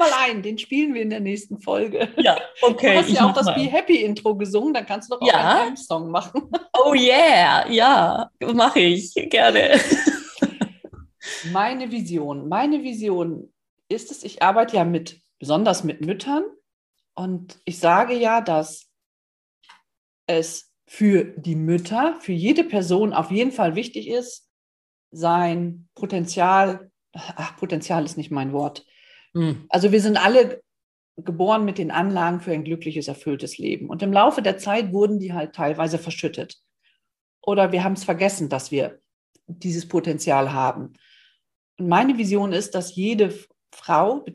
Mal 0.01 0.29
einen, 0.29 0.41
den 0.41 0.57
spielen 0.57 0.93
wir 0.93 1.01
in 1.01 1.09
der 1.09 1.19
nächsten 1.19 1.59
Folge. 1.61 2.09
Ja, 2.17 2.37
okay. 2.61 2.93
Du 2.93 2.99
hast 2.99 3.09
ja 3.09 3.29
auch 3.29 3.33
das 3.33 3.45
Be 3.45 3.61
Happy 3.61 3.97
Intro 3.97 4.35
gesungen, 4.35 4.73
dann 4.73 4.85
kannst 4.85 5.11
du 5.11 5.15
doch 5.15 5.21
auch 5.21 5.27
ja. 5.27 5.61
einen 5.61 5.69
M-Song 5.69 6.09
machen. 6.09 6.49
Oh 6.83 6.95
yeah, 6.95 7.69
ja, 7.69 8.31
mache 8.39 8.79
ich 8.79 9.13
gerne. 9.13 9.79
Meine 11.51 11.91
Vision, 11.91 12.49
meine 12.49 12.81
Vision 12.81 13.53
ist 13.87 14.09
es, 14.09 14.23
ich 14.23 14.41
arbeite 14.41 14.77
ja 14.77 14.83
mit, 14.83 15.21
besonders 15.37 15.83
mit 15.83 16.03
Müttern 16.03 16.43
und 17.13 17.59
ich 17.65 17.77
sage 17.77 18.15
ja, 18.15 18.41
dass 18.41 18.89
es 20.25 20.71
für 20.87 21.23
die 21.23 21.55
Mütter, 21.55 22.17
für 22.19 22.31
jede 22.31 22.63
Person 22.63 23.13
auf 23.13 23.29
jeden 23.29 23.51
Fall 23.51 23.75
wichtig 23.75 24.07
ist, 24.07 24.49
sein 25.11 25.87
Potenzial, 25.93 26.91
ach, 27.13 27.57
Potenzial 27.57 28.05
ist 28.05 28.17
nicht 28.17 28.31
mein 28.31 28.53
Wort. 28.53 28.85
Mhm. 29.33 29.65
Also 29.69 29.91
wir 29.91 30.01
sind 30.01 30.17
alle 30.17 30.61
geboren 31.17 31.65
mit 31.65 31.77
den 31.77 31.91
Anlagen 31.91 32.39
für 32.39 32.51
ein 32.51 32.63
glückliches, 32.63 33.07
erfülltes 33.07 33.57
Leben. 33.57 33.89
Und 33.89 34.01
im 34.01 34.13
Laufe 34.13 34.41
der 34.41 34.57
Zeit 34.57 34.91
wurden 34.93 35.19
die 35.19 35.33
halt 35.33 35.53
teilweise 35.53 35.97
verschüttet. 35.97 36.57
Oder 37.41 37.71
wir 37.71 37.83
haben 37.83 37.93
es 37.93 38.03
vergessen, 38.03 38.49
dass 38.49 38.71
wir 38.71 38.99
dieses 39.47 39.87
Potenzial 39.87 40.53
haben. 40.53 40.93
Und 41.77 41.87
meine 41.87 42.17
Vision 42.17 42.53
ist, 42.53 42.75
dass 42.75 42.95
jede 42.95 43.33
Frau, 43.73 44.25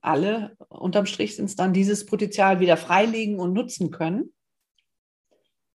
alle 0.00 0.56
unterm 0.68 1.06
Strich 1.06 1.36
sind 1.36 1.46
es 1.46 1.56
dann, 1.56 1.72
dieses 1.72 2.06
Potenzial 2.06 2.60
wieder 2.60 2.76
freilegen 2.76 3.40
und 3.40 3.52
nutzen 3.52 3.90
können. 3.90 4.34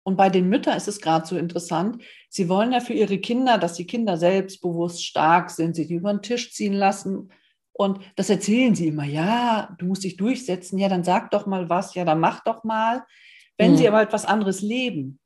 Und 0.04 0.16
bei 0.16 0.30
den 0.30 0.50
Müttern 0.50 0.78
ist 0.78 0.88
es 0.88 1.02
gerade 1.02 1.26
so 1.26 1.38
interessant. 1.38 2.02
Sie 2.30 2.50
wollen 2.50 2.72
ja 2.72 2.80
für 2.80 2.94
ihre 2.94 3.20
Kinder, 3.20 3.58
dass 3.58 3.74
die 3.74 3.86
Kinder 3.86 4.18
selbstbewusst 4.18 5.06
stark 5.06 5.50
sind, 5.50 5.76
sich 5.76 5.92
über 5.92 6.14
den 6.14 6.22
Tisch 6.22 6.54
ziehen 6.54 6.74
lassen. 6.74 7.32
Und 7.80 8.02
das 8.18 8.30
erzählen 8.30 8.76
sie 8.76 8.88
immer. 8.88 9.06
Ja, 9.06 9.74
du 9.80 9.86
musst 9.86 10.04
dich 10.04 10.18
durchsetzen. 10.18 10.78
Ja, 10.78 10.90
dann 10.90 11.06
sag 11.06 11.32
doch 11.32 11.46
mal 11.46 11.70
was. 11.70 11.96
Ja, 11.96 12.04
dann 12.04 12.20
mach 12.20 12.44
doch 12.44 12.66
mal. 12.66 13.06
Wenn 13.58 13.72
mhm. 13.72 13.78
sie 13.78 13.88
aber 13.88 14.02
etwas 14.02 14.26
anderes 14.26 14.62
leben, 14.62 15.18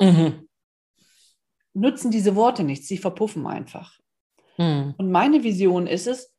mhm. 0.00 0.48
nutzen 1.74 2.10
diese 2.10 2.34
Worte 2.34 2.64
nichts. 2.64 2.88
Sie 2.88 2.96
verpuffen 2.96 3.46
einfach. 3.46 3.98
Mhm. 4.56 4.94
Und 4.96 5.10
meine 5.10 5.44
Vision 5.44 5.86
ist 5.86 6.06
es, 6.06 6.34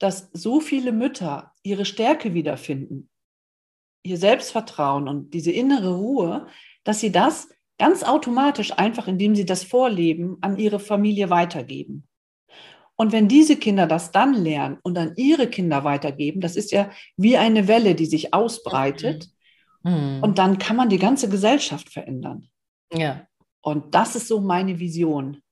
dass 0.00 0.28
so 0.32 0.58
viele 0.58 0.90
Mütter 0.90 1.52
ihre 1.62 1.84
Stärke 1.84 2.34
wiederfinden, 2.34 3.08
ihr 4.02 4.18
Selbstvertrauen 4.18 5.06
und 5.06 5.34
diese 5.34 5.52
innere 5.52 5.94
Ruhe, 5.94 6.48
dass 6.82 6.98
sie 6.98 7.12
das 7.12 7.48
ganz 7.78 8.02
automatisch 8.02 8.76
einfach, 8.76 9.06
indem 9.06 9.36
sie 9.36 9.46
das 9.46 9.62
vorleben, 9.62 10.38
an 10.40 10.58
ihre 10.58 10.80
Familie 10.80 11.30
weitergeben. 11.30 12.08
Und 12.96 13.12
wenn 13.12 13.28
diese 13.28 13.56
Kinder 13.56 13.86
das 13.86 14.12
dann 14.12 14.34
lernen 14.34 14.78
und 14.82 14.96
an 14.98 15.14
ihre 15.16 15.48
Kinder 15.48 15.84
weitergeben, 15.84 16.40
das 16.40 16.56
ist 16.56 16.72
ja 16.72 16.90
wie 17.16 17.36
eine 17.36 17.66
Welle, 17.68 17.94
die 17.94 18.06
sich 18.06 18.34
ausbreitet. 18.34 19.28
Mhm. 19.82 20.20
Und 20.22 20.38
dann 20.38 20.58
kann 20.58 20.76
man 20.76 20.88
die 20.88 20.98
ganze 20.98 21.28
Gesellschaft 21.28 21.88
verändern. 21.88 22.48
Ja. 22.92 23.26
Und 23.62 23.94
das 23.94 24.16
ist 24.16 24.28
so 24.28 24.40
meine 24.40 24.78
Vision. 24.78 25.42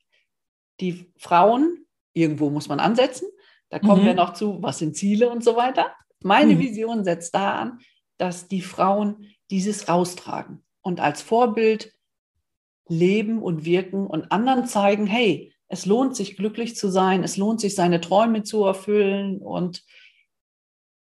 Die 0.80 1.10
Frauen, 1.16 1.86
irgendwo 2.12 2.50
muss 2.50 2.68
man 2.68 2.80
ansetzen. 2.80 3.28
Da 3.70 3.78
kommen 3.78 4.02
mhm. 4.02 4.06
wir 4.06 4.14
noch 4.14 4.34
zu, 4.34 4.62
was 4.62 4.78
sind 4.78 4.96
Ziele 4.96 5.30
und 5.30 5.44
so 5.44 5.56
weiter. 5.56 5.94
Meine 6.22 6.54
mhm. 6.54 6.58
Vision 6.58 7.04
setzt 7.04 7.34
da 7.34 7.54
an, 7.54 7.78
dass 8.18 8.48
die 8.48 8.62
Frauen 8.62 9.28
dieses 9.50 9.88
raustragen 9.88 10.62
und 10.82 11.00
als 11.00 11.22
Vorbild 11.22 11.92
leben 12.88 13.40
und 13.42 13.64
wirken 13.64 14.06
und 14.06 14.30
anderen 14.32 14.66
zeigen, 14.66 15.06
hey, 15.06 15.52
es 15.70 15.86
lohnt 15.86 16.16
sich 16.16 16.36
glücklich 16.36 16.74
zu 16.74 16.90
sein, 16.90 17.22
es 17.22 17.36
lohnt 17.36 17.60
sich 17.60 17.76
seine 17.76 18.00
Träume 18.00 18.42
zu 18.42 18.64
erfüllen 18.64 19.38
und 19.38 19.84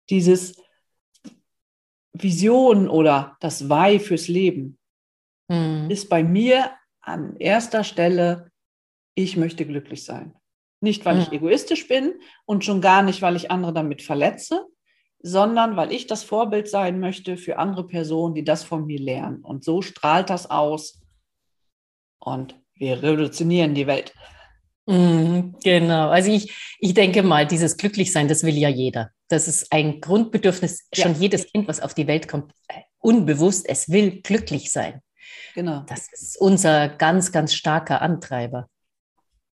dieses 0.09 0.55
Vision 2.13 2.87
oder 2.87 3.35
das 3.41 3.69
Why 3.69 3.99
fürs 3.99 4.29
Leben 4.29 4.79
mhm. 5.49 5.89
ist 5.89 6.09
bei 6.09 6.23
mir 6.23 6.71
an 7.01 7.35
erster 7.37 7.83
Stelle, 7.83 8.51
ich 9.15 9.35
möchte 9.35 9.65
glücklich 9.65 10.05
sein. 10.05 10.33
Nicht, 10.79 11.03
weil 11.03 11.15
mhm. 11.15 11.21
ich 11.23 11.31
egoistisch 11.33 11.87
bin 11.89 12.13
und 12.45 12.63
schon 12.63 12.79
gar 12.79 13.03
nicht, 13.03 13.21
weil 13.21 13.35
ich 13.35 13.51
andere 13.51 13.73
damit 13.73 14.01
verletze, 14.01 14.65
sondern 15.19 15.75
weil 15.75 15.91
ich 15.91 16.07
das 16.07 16.23
Vorbild 16.23 16.69
sein 16.69 17.01
möchte 17.01 17.35
für 17.35 17.57
andere 17.57 17.85
Personen, 17.85 18.33
die 18.33 18.45
das 18.45 18.63
von 18.63 18.85
mir 18.85 18.99
lernen. 18.99 19.43
Und 19.43 19.65
so 19.65 19.81
strahlt 19.81 20.29
das 20.29 20.49
aus 20.49 21.01
und 22.19 22.57
wir 22.75 23.03
revolutionieren 23.03 23.75
die 23.75 23.87
Welt. 23.87 24.13
Mhm, 24.85 25.55
genau. 25.63 26.09
Also 26.09 26.31
ich, 26.31 26.53
ich 26.79 26.93
denke 26.93 27.23
mal, 27.23 27.47
dieses 27.47 27.77
Glücklichsein, 27.77 28.27
das 28.27 28.43
will 28.43 28.57
ja 28.57 28.69
jeder. 28.69 29.11
Das 29.29 29.47
ist 29.47 29.71
ein 29.71 30.01
Grundbedürfnis, 30.01 30.87
ja. 30.93 31.03
schon 31.03 31.19
jedes 31.19 31.51
Kind, 31.51 31.67
was 31.67 31.79
auf 31.79 31.93
die 31.93 32.07
Welt 32.07 32.27
kommt, 32.27 32.51
äh, 32.67 32.81
unbewusst, 32.99 33.67
es 33.67 33.89
will 33.89 34.21
glücklich 34.21 34.71
sein. 34.71 35.01
Genau. 35.55 35.83
Das 35.87 36.11
ist 36.11 36.39
unser 36.39 36.89
ganz, 36.89 37.31
ganz 37.31 37.53
starker 37.53 38.01
Antreiber. 38.01 38.67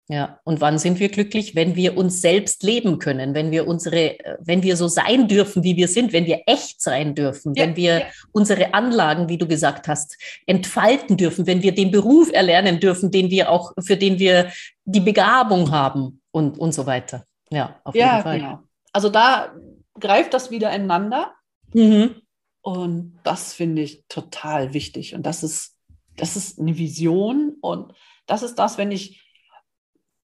Ja, 0.07 0.39
und 0.43 0.62
wann 0.62 0.77
sind 0.77 1.00
wir 1.00 1.09
glücklich? 1.09 1.55
Wenn 1.55 1.75
wir 1.75 1.97
uns 1.97 2.21
selbst 2.21 2.62
leben 2.62 3.00
können, 3.00 3.33
wenn 3.33 3.50
wir 3.50 3.67
unsere, 3.67 4.17
wenn 4.39 4.62
wir 4.62 4.77
so 4.77 4.88
sein 4.88 5.27
dürfen, 5.27 5.63
wie 5.63 5.77
wir 5.77 5.88
sind, 5.88 6.13
wenn 6.13 6.27
wir 6.27 6.43
echt 6.45 6.79
sein 6.79 7.15
dürfen, 7.15 7.55
ja, 7.55 7.63
wenn 7.63 7.75
wir 7.75 8.00
ja. 8.00 8.05
unsere 8.31 8.75
Anlagen, 8.75 9.29
wie 9.29 9.39
du 9.39 9.47
gesagt 9.47 9.88
hast, 9.88 10.15
entfalten 10.45 11.17
dürfen, 11.17 11.47
wenn 11.47 11.63
wir 11.63 11.74
den 11.74 11.89
Beruf 11.89 12.31
erlernen 12.31 12.79
dürfen, 12.79 13.09
den 13.09 13.31
wir 13.31 13.50
auch, 13.50 13.74
für 13.83 13.97
den 13.97 14.19
wir 14.19 14.51
die 14.83 15.00
Begabung 15.00 15.71
haben 15.71 16.21
und, 16.31 16.59
und 16.59 16.74
so 16.74 16.85
weiter. 16.85 17.25
Ja, 17.50 17.79
auf 17.83 17.95
ja, 17.95 18.12
jeden 18.12 18.24
Fall. 18.24 18.39
Genau. 18.39 18.59
Also 18.93 19.09
da 19.09 19.55
greift 20.00 20.35
das 20.35 20.51
wieder 20.51 20.71
ineinander. 20.71 21.33
Mhm. 21.74 22.21
Und 22.62 23.19
das 23.24 23.53
finde 23.53 23.81
ich 23.81 24.05
total 24.07 24.74
wichtig. 24.74 25.15
Und 25.15 25.25
das 25.25 25.43
ist, 25.43 25.77
das 26.15 26.35
ist 26.35 26.59
eine 26.59 26.77
Vision. 26.77 27.55
Und 27.62 27.93
das 28.27 28.43
ist 28.43 28.55
das, 28.55 28.77
wenn 28.77 28.91
ich 28.91 29.25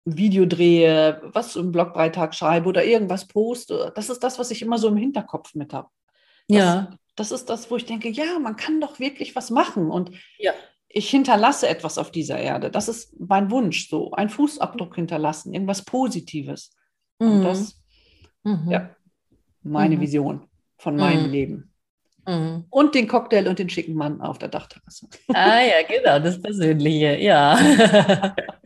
ein 0.05 0.17
Video 0.17 0.45
drehe, 0.45 1.21
was 1.23 1.55
im 1.55 1.71
Blogbeitrag 1.71 2.33
schreibe 2.33 2.67
oder 2.69 2.83
irgendwas 2.83 3.27
poste. 3.27 3.91
Das 3.95 4.09
ist 4.09 4.19
das, 4.23 4.39
was 4.39 4.51
ich 4.51 4.61
immer 4.61 4.77
so 4.77 4.87
im 4.87 4.97
Hinterkopf 4.97 5.53
mit 5.55 5.73
habe. 5.73 5.89
Ja. 6.47 6.89
Das 7.15 7.31
ist 7.31 7.49
das, 7.49 7.69
wo 7.69 7.75
ich 7.75 7.85
denke, 7.85 8.09
ja, 8.09 8.39
man 8.39 8.55
kann 8.55 8.81
doch 8.81 8.99
wirklich 8.99 9.35
was 9.35 9.51
machen. 9.51 9.91
Und 9.91 10.11
Ja. 10.39 10.53
ich 10.87 11.09
hinterlasse 11.09 11.67
etwas 11.67 11.97
auf 11.97 12.09
dieser 12.11 12.37
Erde. 12.39 12.71
Das 12.71 12.87
ist 12.87 13.13
mein 13.19 13.51
Wunsch, 13.51 13.89
so 13.89 14.11
ein 14.11 14.29
Fußabdruck 14.29 14.95
hinterlassen, 14.95 15.53
irgendwas 15.53 15.83
Positives. 15.83 16.75
Und 17.19 17.39
Mhm. 17.39 17.43
das 17.43 17.81
Mhm. 18.43 18.71
ja. 18.71 18.89
meine 19.61 19.97
Mhm. 19.97 20.01
Vision 20.01 20.47
von 20.77 20.95
meinem 20.95 21.25
Mhm. 21.27 21.31
Leben. 21.31 21.73
Mhm. 22.27 22.65
Und 22.71 22.95
den 22.95 23.07
Cocktail 23.07 23.47
und 23.47 23.59
den 23.59 23.69
schicken 23.69 23.93
Mann 23.93 24.19
auf 24.21 24.39
der 24.39 24.49
Dachterrasse. 24.49 25.07
Ah 25.27 25.59
ja, 25.61 25.83
genau, 25.87 26.17
das 26.23 26.41
Persönliche, 26.41 27.17
ja. 27.19 27.55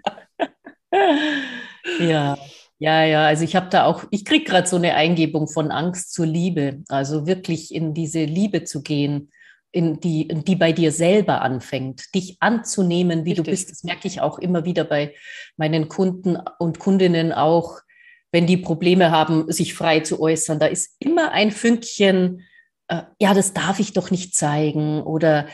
ja, 1.99 2.37
ja, 2.79 3.03
ja. 3.03 3.25
Also 3.25 3.43
ich 3.43 3.55
habe 3.55 3.69
da 3.69 3.85
auch, 3.85 4.03
ich 4.11 4.25
kriege 4.25 4.45
gerade 4.45 4.67
so 4.67 4.75
eine 4.75 4.95
Eingebung 4.95 5.47
von 5.47 5.71
Angst 5.71 6.13
zur 6.13 6.25
Liebe. 6.25 6.83
Also 6.89 7.27
wirklich 7.27 7.73
in 7.73 7.93
diese 7.93 8.23
Liebe 8.23 8.63
zu 8.63 8.81
gehen, 8.81 9.31
in 9.71 9.99
die, 9.99 10.23
in 10.23 10.45
die 10.45 10.55
bei 10.55 10.71
dir 10.71 10.91
selber 10.91 11.41
anfängt, 11.41 12.13
dich 12.15 12.37
anzunehmen, 12.39 13.25
wie 13.25 13.33
du 13.33 13.41
Richtig. 13.41 13.51
bist. 13.51 13.71
Das 13.71 13.83
merke 13.83 14.07
ich 14.07 14.21
auch 14.21 14.39
immer 14.39 14.65
wieder 14.65 14.85
bei 14.85 15.13
meinen 15.57 15.89
Kunden 15.89 16.37
und 16.59 16.79
Kundinnen 16.79 17.33
auch, 17.33 17.79
wenn 18.31 18.47
die 18.47 18.57
Probleme 18.57 19.11
haben, 19.11 19.51
sich 19.51 19.73
frei 19.73 20.01
zu 20.01 20.19
äußern. 20.19 20.59
Da 20.59 20.67
ist 20.67 20.95
immer 20.99 21.31
ein 21.31 21.51
Fünkchen, 21.51 22.41
äh, 22.87 23.03
ja, 23.19 23.33
das 23.33 23.53
darf 23.53 23.79
ich 23.79 23.93
doch 23.93 24.11
nicht 24.11 24.35
zeigen 24.35 25.01
oder 25.01 25.47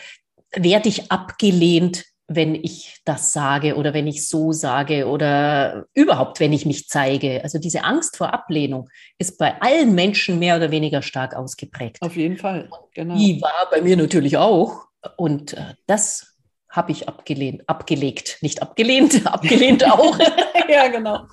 werde 0.54 0.90
ich 0.90 1.12
abgelehnt, 1.12 2.06
wenn 2.36 2.56
ich 2.56 3.02
das 3.06 3.34
sage 3.34 3.76
oder 3.76 3.94
wenn 3.94 4.08
ich 4.08 4.28
so 4.28 4.52
sage 4.52 5.08
oder 5.08 5.86
überhaupt, 5.94 6.40
wenn 6.40 6.54
ich 6.54 6.66
mich 6.66 6.88
zeige. 6.88 7.44
Also 7.44 7.60
diese 7.60 7.84
Angst 7.84 8.18
vor 8.18 8.34
Ablehnung 8.34 8.90
ist 9.18 9.38
bei 9.38 9.62
allen 9.62 9.94
Menschen 9.94 10.40
mehr 10.40 10.56
oder 10.56 10.72
weniger 10.72 11.02
stark 11.02 11.36
ausgeprägt. 11.36 12.02
Auf 12.02 12.16
jeden 12.16 12.38
Fall. 12.38 12.70
Genau. 12.94 13.16
Die 13.18 13.42
war 13.42 13.70
bei 13.70 13.82
mir 13.82 13.98
natürlich 13.98 14.38
auch. 14.38 14.86
Und 15.18 15.54
äh, 15.54 15.74
das 15.88 16.38
habe 16.70 16.94
ich 16.94 17.10
abgelehnt, 17.10 17.68
abgelegt, 17.68 18.38
nicht 18.42 18.62
abgelehnt, 18.62 19.26
abgelehnt 19.28 19.84
auch. 19.86 20.18
ja, 20.70 20.88
genau. 20.88 21.28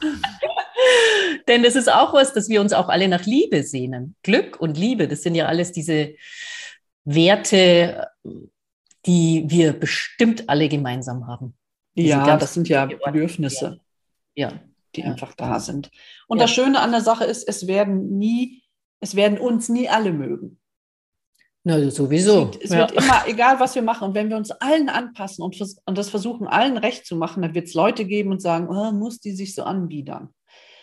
Denn 1.47 1.63
das 1.63 1.77
ist 1.77 1.91
auch 1.91 2.13
was, 2.13 2.33
dass 2.33 2.49
wir 2.49 2.61
uns 2.61 2.73
auch 2.73 2.89
alle 2.89 3.09
nach 3.09 3.25
Liebe 3.25 3.63
sehnen. 3.63 4.17
Glück 4.23 4.61
und 4.61 4.77
Liebe, 4.77 5.07
das 5.07 5.23
sind 5.23 5.35
ja 5.35 5.47
alles 5.47 5.73
diese 5.73 6.15
Werte, 7.05 8.09
die 9.07 9.45
wir 9.49 9.73
bestimmt 9.73 10.49
alle 10.49 10.69
gemeinsam 10.69 11.27
haben. 11.27 11.55
Diese 11.97 12.09
Ja, 12.11 12.37
das 12.37 12.55
sind 12.55 12.69
ja. 12.69 12.87
Bedürfnisse, 12.87 13.81
Ja, 14.35 14.53
die 14.95 15.01
Ja. 15.03 15.09
einfach 15.13 15.35
da 15.35 15.59
sind. 15.61 15.91
Und 16.27 16.39
Ja. 16.39 16.45
das 16.45 16.53
Schöne 16.53 16.81
an 16.81 16.93
der 16.93 17.01
Sache 17.01 17.25
ist, 17.25 17.47
es 17.49 17.67
werden 17.67 18.19
nie, 18.19 18.63
es 19.01 19.15
werden 19.17 19.39
uns 19.39 19.69
nie 19.69 19.89
alle 19.89 20.13
mögen. 20.13 20.59
na 21.65 21.91
sowieso. 21.91 22.51
Es, 22.51 22.53
wird, 22.53 22.65
es 22.65 22.71
ja. 22.71 22.79
wird 22.79 22.93
immer, 22.93 23.23
egal 23.27 23.61
was 23.61 23.75
wir 23.75 23.83
machen, 23.83 24.09
und 24.09 24.15
wenn 24.15 24.31
wir 24.31 24.37
uns 24.37 24.51
allen 24.53 24.89
anpassen 24.89 25.43
und, 25.45 25.61
und 25.85 25.99
das 25.99 26.09
versuchen, 26.09 26.47
allen 26.47 26.79
recht 26.79 27.05
zu 27.05 27.17
machen, 27.17 27.43
dann 27.43 27.55
wird 27.55 27.67
es 27.67 27.75
Leute 27.75 28.05
geben 28.07 28.31
und 28.31 28.41
sagen, 28.41 28.69
oh, 28.71 28.91
muss 28.93 29.21
die 29.21 29.33
sich 29.33 29.55
so 29.55 29.65
anbiedern. 29.65 30.31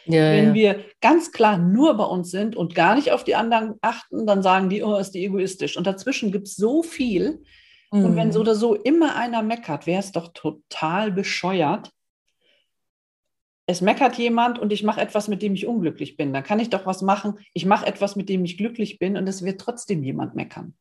ja, 0.05 0.31
Wenn 0.31 0.49
ja. 0.49 0.53
wir 0.53 0.85
ganz 1.01 1.31
klar 1.31 1.57
nur 1.57 1.95
bei 1.97 2.03
uns 2.03 2.29
sind 2.29 2.55
und 2.55 2.75
gar 2.75 2.93
nicht 2.95 3.11
auf 3.11 3.23
die 3.23 3.35
anderen 3.35 3.75
achten, 3.81 4.27
dann 4.27 4.43
sagen 4.43 4.69
die, 4.69 4.83
oh, 4.83 4.97
ist 4.97 5.11
die 5.11 5.25
egoistisch. 5.25 5.75
Und 5.77 5.87
dazwischen 5.87 6.31
gibt 6.31 6.47
es 6.47 6.55
so 6.55 6.83
viel. 6.83 7.41
Und 7.91 8.15
wenn 8.15 8.31
so 8.31 8.39
Mhm. 8.39 8.41
oder 8.41 8.55
so 8.55 8.75
immer 8.75 9.15
einer 9.15 9.41
meckert, 9.43 9.85
wäre 9.87 9.99
es 9.99 10.11
doch 10.11 10.29
total 10.33 11.11
bescheuert. 11.11 11.91
Es 13.67 13.81
meckert 13.81 14.17
jemand 14.17 14.59
und 14.59 14.71
ich 14.71 14.83
mache 14.83 15.01
etwas, 15.01 15.27
mit 15.27 15.41
dem 15.41 15.53
ich 15.55 15.65
unglücklich 15.65 16.17
bin. 16.17 16.33
Dann 16.33 16.43
kann 16.43 16.59
ich 16.59 16.69
doch 16.69 16.85
was 16.85 17.01
machen. 17.01 17.39
Ich 17.53 17.65
mache 17.65 17.85
etwas, 17.87 18.15
mit 18.15 18.29
dem 18.29 18.45
ich 18.45 18.57
glücklich 18.57 18.99
bin 18.99 19.17
und 19.17 19.27
es 19.27 19.43
wird 19.43 19.59
trotzdem 19.59 20.03
jemand 20.03 20.35
meckern. 20.35 20.75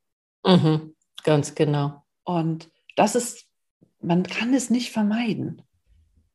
Mhm. 0.44 0.94
Ganz 1.22 1.54
genau. 1.54 2.02
Und 2.24 2.70
das 2.96 3.14
ist, 3.14 3.46
man 4.00 4.22
kann 4.22 4.52
es 4.52 4.68
nicht 4.68 4.90
vermeiden. 4.92 5.62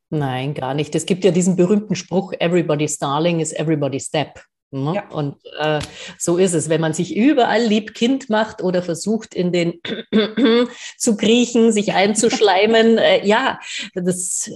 Nein, 0.08 0.54
gar 0.54 0.74
nicht. 0.74 0.94
Es 0.96 1.06
gibt 1.06 1.24
ja 1.24 1.30
diesen 1.30 1.54
berühmten 1.54 1.94
Spruch, 1.94 2.32
everybody's 2.40 2.98
darling 2.98 3.38
is 3.38 3.52
everybody's 3.52 4.06
step. 4.06 4.40
Ne? 4.72 4.94
Ja. 4.94 5.08
Und 5.10 5.36
äh, 5.58 5.80
so 6.18 6.36
ist 6.36 6.54
es, 6.54 6.68
wenn 6.68 6.80
man 6.80 6.92
sich 6.92 7.16
überall 7.16 7.62
lieb 7.62 7.94
Kind 7.94 8.30
macht 8.30 8.62
oder 8.62 8.82
versucht, 8.82 9.34
in 9.34 9.52
den 9.52 9.80
zu 10.96 11.16
kriechen, 11.16 11.72
sich 11.72 11.92
einzuschleimen, 11.92 12.98
äh, 12.98 13.26
ja, 13.26 13.58
das 13.94 14.50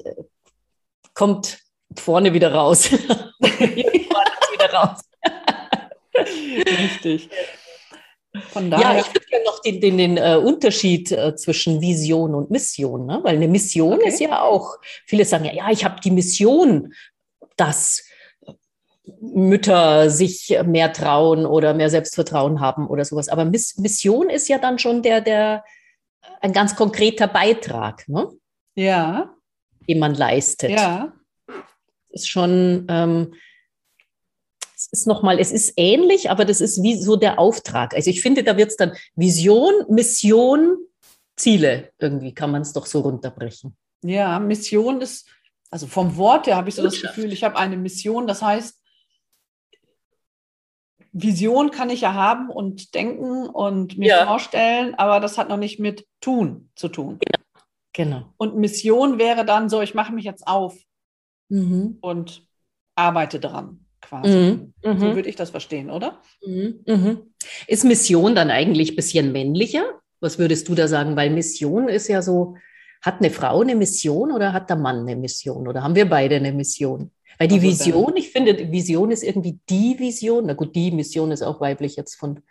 kommt 1.15 1.59
vorne 1.97 2.33
wieder 2.33 2.53
raus. 2.53 2.91
Wieder 3.41 4.73
raus. 4.73 5.01
Richtig. 6.17 7.29
Von 8.51 8.71
Ja, 8.71 8.79
daher, 8.79 9.01
ich 9.01 9.09
würde 9.15 9.27
gerne 9.27 9.45
noch 9.45 9.61
den, 9.61 9.81
den, 9.81 9.99
den 9.99 10.17
äh, 10.17 10.37
Unterschied 10.37 11.13
äh, 11.13 11.37
zwischen 11.37 11.81
Vision 11.81 12.35
und 12.35 12.51
Mission, 12.51 13.07
ne? 13.07 13.21
weil 13.23 13.37
eine 13.37 13.49
Mission 13.49 13.95
Okay. 13.95 14.09
ist 14.09 14.21
ja 14.21 14.43
auch, 14.43 14.77
viele 15.07 15.25
sagen 15.25 15.45
ja, 15.45 15.53
ja, 15.53 15.71
ich 15.71 15.85
habe 15.85 16.01
die 16.01 16.11
Mission, 16.11 16.93
dass 17.57 18.05
Mütter 19.21 20.09
sich 20.09 20.59
mehr 20.65 20.93
trauen 20.93 21.45
oder 21.45 21.75
mehr 21.75 21.91
Selbstvertrauen 21.91 22.61
haben 22.61 22.87
oder 22.87 23.05
sowas. 23.05 23.29
Aber 23.29 23.45
Miss 23.45 23.77
Mission 23.77 24.31
ist 24.31 24.49
ja 24.49 24.59
dann 24.59 24.79
schon 24.79 25.03
der, 25.03 25.21
der 25.21 25.65
ein 26.41 26.53
ganz 26.53 26.75
konkreter 26.75 27.27
Beitrag, 27.27 28.09
ne? 28.09 28.29
ja, 28.75 29.35
den 29.89 29.99
man 29.99 30.15
leistet. 30.15 30.71
ja, 30.71 31.13
ist 32.11 32.29
schon, 32.29 32.87
ähm, 32.89 33.35
es 34.75 34.89
ist 34.91 35.07
nochmal, 35.07 35.39
es 35.39 35.53
ist 35.53 35.75
ähnlich, 35.77 36.31
aber 36.31 36.45
das 36.45 36.61
ist 36.61 36.83
wie 36.83 36.97
so 36.97 37.17
der 37.17 37.39
Auftrag. 37.39 37.95
Also 37.95 38.11
ich 38.11 38.23
finde, 38.23 38.43
da 38.43 38.57
wird 38.57 38.71
es 38.71 38.77
dann 38.77 38.93
Vision, 39.15 39.73
Mission, 39.89 40.79
Ziele. 41.37 41.91
Irgendwie 41.99 42.33
kann 42.33 42.51
man 42.51 42.63
es 42.63 42.73
doch 42.73 42.87
so 42.87 43.01
runterbrechen. 43.01 43.77
ja, 44.03 44.39
Mission 44.39 45.01
ist, 45.01 45.27
also 45.71 45.87
vom 45.87 46.17
Wort 46.17 46.47
her 46.47 46.57
habe 46.57 46.69
ich 46.69 46.77
so 46.77 46.83
das. 46.83 47.01
Gefühl, 47.01 47.33
ich 47.33 47.43
habe 47.43 47.57
eine 47.57 47.77
Mission, 47.77 48.27
das 48.27 48.43
heißt, 48.43 48.81
Vision 51.15 51.71
kann 51.71 51.91
ich 51.91 52.01
ja 52.03 52.13
haben 52.13 52.51
und 52.51 52.95
denken 52.95 53.47
und 53.47 53.97
mir 53.97 54.09
Ja. 54.09 54.27
vorstellen, 54.27 54.95
aber 54.97 55.21
das 55.21 55.39
hat 55.39 55.49
noch 55.49 55.57
nicht 55.57 55.79
mit 55.79 56.07
tun 56.21 56.71
zu 56.75 56.89
tun. 56.89 57.19
Genau. 57.93 58.25
Und 58.37 58.57
Mission 58.57 59.19
wäre 59.19 59.45
dann 59.45 59.69
so, 59.69 59.81
ich 59.81 59.95
mache 59.95 60.13
mich 60.13 60.25
jetzt 60.25 60.47
auf 60.47 60.77
Mhm. 61.49 61.99
und 62.01 62.47
arbeite 62.97 63.39
dran, 63.39 63.87
quasi. 64.01 64.37
Mhm. 64.37 64.75
So 64.83 64.91
Mhm. 64.91 65.15
würde 65.15 65.29
ich 65.29 65.37
das 65.37 65.51
verstehen, 65.51 65.89
oder? 65.91 66.21
Mhm. 66.45 66.81
Mhm. 66.87 67.35
Ist 67.69 67.85
Mission 67.85 68.35
dann 68.35 68.51
eigentlich 68.51 68.91
ein 68.93 68.97
bisschen 68.97 69.31
männlicher? 69.31 69.85
Was 70.21 70.39
würdest 70.41 70.69
du 70.69 70.75
da 70.75 70.89
sagen? 70.89 71.17
Weil 71.17 71.31
Mission 71.31 71.89
ist 71.89 72.09
ja 72.09 72.23
so, 72.23 72.57
hat 73.03 73.21
eine 73.21 73.31
Frau 73.31 73.61
eine 73.61 73.77
Mission 73.77 74.33
oder 74.33 74.53
hat 74.53 74.69
der 74.71 74.77
Mann 74.77 75.01
eine 75.01 75.15
Mission? 75.15 75.69
Oder 75.69 75.83
haben 75.85 75.95
wir 75.95 76.09
beide 76.09 76.37
eine 76.37 76.53
Mission? 76.53 77.13
Weil 77.39 77.49
die 77.49 77.57
Also 77.57 77.67
Vision, 77.69 78.17
ich 78.17 78.31
finde, 78.31 78.55
die 78.55 78.71
Vision 78.73 79.11
ist 79.11 79.23
irgendwie 79.23 79.59
die 79.69 79.99
Vision. 79.99 80.47
Na 80.47 80.55
gut, 80.55 80.75
die 80.77 80.91
Mission 80.91 81.31
ist 81.33 81.43
auch 81.43 81.61
weiblich 81.61 81.97
jetzt 81.97 82.15
von, 82.15 82.43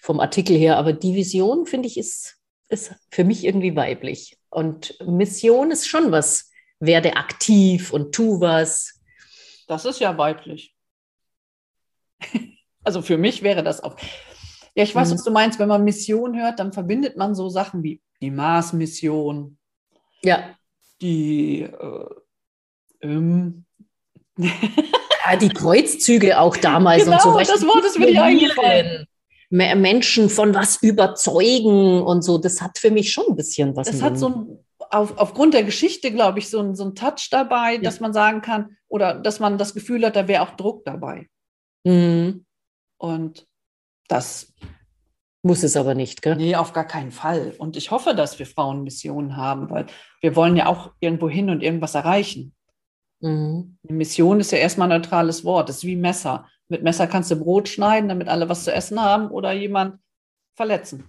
vom 0.00 0.20
Artikel 0.20 0.56
her, 0.56 0.76
aber 0.76 0.92
die 0.92 1.14
Vision, 1.14 1.66
finde 1.66 1.88
ich, 1.88 1.96
ist, 1.96 2.36
ist 2.68 2.94
für 3.10 3.24
mich 3.24 3.44
irgendwie 3.44 3.74
weiblich. 3.76 4.38
Und 4.50 4.98
Mission 5.06 5.70
ist 5.70 5.86
schon 5.86 6.12
was. 6.12 6.50
Werde 6.80 7.16
aktiv 7.16 7.92
und 7.92 8.14
tu 8.14 8.40
was. 8.40 9.00
Das 9.66 9.84
ist 9.84 10.00
ja 10.00 10.16
weiblich. 10.18 10.74
Also 12.84 13.02
für 13.02 13.18
mich 13.18 13.42
wäre 13.42 13.64
das 13.64 13.82
auch. 13.82 13.96
Ja, 14.76 14.84
ich 14.84 14.94
weiß, 14.94 15.08
Mhm. 15.10 15.14
was 15.14 15.24
du 15.24 15.32
meinst. 15.32 15.58
Wenn 15.58 15.66
man 15.68 15.82
Mission 15.82 16.38
hört, 16.40 16.60
dann 16.60 16.72
verbindet 16.72 17.16
man 17.16 17.34
so 17.34 17.48
Sachen 17.48 17.82
wie 17.82 18.00
die 18.20 18.30
Mars-Mission, 18.30 19.58
Ja, 20.22 20.56
die 21.02 21.62
äh, 21.62 22.04
ähm, 23.00 23.65
Ja, 24.38 25.36
die 25.36 25.48
Kreuzzüge 25.48 26.38
auch 26.38 26.56
damals 26.56 27.02
und 27.04 27.10
Genau, 27.10 27.20
so. 27.22 27.34
weißt 27.34 27.50
das 27.50 27.60
du, 27.60 27.66
Wort 27.68 27.84
ist 27.84 27.98
mir 27.98 28.06
nicht 28.06 28.20
eingefallen. 28.20 29.06
Me- 29.50 29.74
Menschen 29.76 30.28
von 30.30 30.54
was 30.54 30.82
überzeugen 30.82 32.02
und 32.02 32.22
so. 32.22 32.38
Das 32.38 32.60
hat 32.60 32.78
für 32.78 32.90
mich 32.90 33.12
schon 33.12 33.26
ein 33.30 33.36
bisschen 33.36 33.74
was. 33.76 33.92
Mit 33.92 34.02
hat 34.02 34.18
so 34.18 34.28
ein, 34.28 34.58
auf, 34.90 35.18
aufgrund 35.18 35.54
der 35.54 35.64
Geschichte, 35.64 36.12
glaube 36.12 36.38
ich, 36.38 36.48
so 36.48 36.60
ein, 36.60 36.74
so 36.74 36.84
ein 36.84 36.94
Touch 36.94 37.28
dabei, 37.30 37.78
dass 37.78 38.00
man 38.00 38.12
sagen 38.12 38.40
kann, 38.42 38.76
oder 38.88 39.14
dass 39.14 39.40
man 39.40 39.58
das 39.58 39.74
Gefühl 39.74 40.04
hat, 40.04 40.16
da 40.16 40.28
wäre 40.28 40.42
auch 40.42 40.50
Druck 40.56 40.84
dabei. 40.84 41.28
Mhm. 41.84 42.44
Und 42.98 43.46
das, 44.08 44.52
Muss 45.42 45.62
es 45.64 45.76
aber 45.76 45.94
nicht, 45.94 46.22
gell? 46.22 46.36
nee, 46.36 46.54
auf 46.56 46.72
gar 46.72 46.86
keinen 46.86 47.10
Fall. 47.10 47.54
Und 47.58 47.76
ich 47.76 47.90
hoffe, 47.90 48.14
dass 48.14 48.38
wir 48.38 48.46
Frauen 48.46 48.82
Missionen 48.84 49.36
haben, 49.36 49.70
weil 49.70 49.86
wir 50.20 50.34
wollen 50.36 50.56
ja 50.56 50.66
auch 50.66 50.92
irgendwo 51.00 51.28
hin 51.28 51.50
und 51.50 51.62
irgendwas 51.62 51.94
erreichen. 51.94 52.52
Mhm. 53.20 53.78
Eine 53.88 53.96
Mission 53.96 54.40
ist 54.40 54.52
ja 54.52 54.58
erstmal 54.58 54.90
ein 54.90 55.00
neutrales 55.00 55.44
Wort. 55.44 55.68
Das 55.68 55.78
ist 55.78 55.84
wie 55.84 55.96
Messer. 55.96 56.46
Mit 56.68 56.82
Messer 56.82 57.06
kannst 57.06 57.30
du 57.30 57.36
Brot 57.36 57.68
schneiden, 57.68 58.08
damit 58.08 58.28
alle 58.28 58.48
was 58.48 58.64
zu 58.64 58.72
essen 58.72 59.00
haben 59.00 59.30
oder 59.30 59.52
jemand 59.52 60.00
verletzen. 60.54 61.04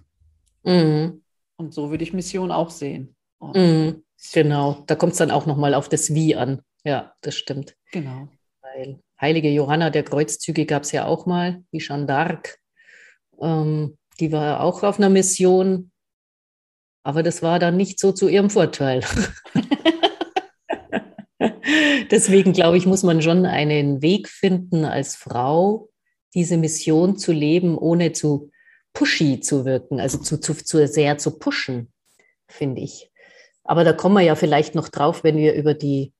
Mhm. 0.64 1.22
Und 1.56 1.74
so 1.74 1.90
würde 1.90 2.04
ich 2.04 2.12
Mission 2.12 2.50
auch 2.52 2.70
sehen. 2.70 3.14
Und 3.38 3.56
Mhm. 3.56 4.04
Genau, 4.32 4.82
da 4.86 4.96
kommt 4.96 5.12
es 5.12 5.18
dann 5.18 5.30
auch 5.30 5.46
nochmal 5.46 5.74
auf 5.74 5.88
das 5.88 6.12
Wie 6.12 6.34
an. 6.34 6.62
ja, 6.84 7.12
das 7.20 7.36
stimmt. 7.36 7.76
Genau. 7.92 8.28
Weil 8.62 8.98
heilige 9.20 9.48
Johanna 9.48 9.90
der 9.90 10.02
Kreuzzüge 10.02 10.66
gab 10.66 10.82
es 10.82 10.92
ja 10.92 11.06
auch 11.06 11.26
mal, 11.26 11.62
die 11.72 11.78
Jeanne 11.78 12.06
d'Arc. 12.06 12.56
Ähm, 13.40 13.96
die 14.18 14.32
war 14.32 14.60
auch 14.60 14.82
auf 14.82 14.98
einer 14.98 15.08
Mission, 15.08 15.92
aber 17.04 17.22
das 17.22 17.42
war 17.42 17.58
dann 17.60 17.76
nicht 17.76 18.00
so 18.00 18.10
zu 18.12 18.28
ihrem 18.28 18.50
Vorteil. 18.50 19.04
Deswegen 22.10 22.52
glaube 22.52 22.76
ich, 22.76 22.86
muss 22.86 23.02
man 23.02 23.22
schon 23.22 23.46
einen 23.46 24.02
Weg 24.02 24.28
finden, 24.28 24.84
als 24.84 25.16
Frau 25.16 25.88
diese 26.34 26.56
Mission 26.56 27.16
zu 27.16 27.32
leben, 27.32 27.76
ohne 27.76 28.12
zu 28.12 28.50
pushy 28.92 29.40
zu 29.40 29.64
wirken, 29.64 30.00
also 30.00 30.18
zu, 30.18 30.40
zu, 30.40 30.54
zu 30.54 30.86
sehr 30.86 31.18
zu 31.18 31.38
pushen, 31.38 31.92
finde 32.48 32.80
ich. 32.80 33.10
Aber 33.64 33.84
da 33.84 33.92
kommen 33.92 34.16
wir 34.16 34.22
ja 34.22 34.34
vielleicht 34.34 34.74
noch 34.74 34.88
drauf, 34.88 35.24
wenn 35.24 35.36
wir 35.36 35.54
über 35.54 35.74
die, 35.74 36.12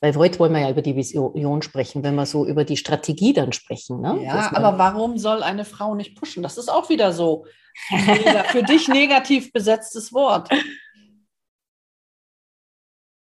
weil 0.00 0.14
heute 0.14 0.38
wollen 0.38 0.52
wir 0.52 0.60
ja 0.60 0.70
über 0.70 0.82
die 0.82 0.96
Vision 0.96 1.62
sprechen, 1.62 2.02
wenn 2.04 2.14
wir 2.14 2.26
so 2.26 2.46
über 2.46 2.64
die 2.64 2.76
Strategie 2.76 3.32
dann 3.32 3.52
sprechen. 3.52 4.00
Ne? 4.00 4.22
Ja, 4.22 4.50
aber 4.54 4.78
warum 4.78 5.18
soll 5.18 5.42
eine 5.42 5.64
Frau 5.64 5.94
nicht 5.94 6.16
pushen? 6.16 6.42
Das 6.42 6.58
ist 6.58 6.70
auch 6.70 6.88
wieder 6.88 7.12
so 7.12 7.46
für 8.50 8.62
dich 8.62 8.88
negativ 8.88 9.52
besetztes 9.52 10.12
Wort. 10.12 10.48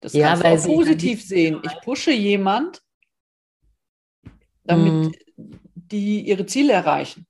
Das 0.01 0.13
ja, 0.13 0.29
kannst 0.29 0.45
weil 0.45 0.57
du 0.57 0.65
positiv 0.65 1.25
sehen. 1.25 1.61
Ich 1.65 1.81
pushe 1.83 2.13
jemand, 2.13 2.83
damit 4.65 4.93
mhm. 5.37 5.61
die 5.75 6.21
ihre 6.21 6.47
Ziele 6.47 6.73
erreichen. 6.73 7.27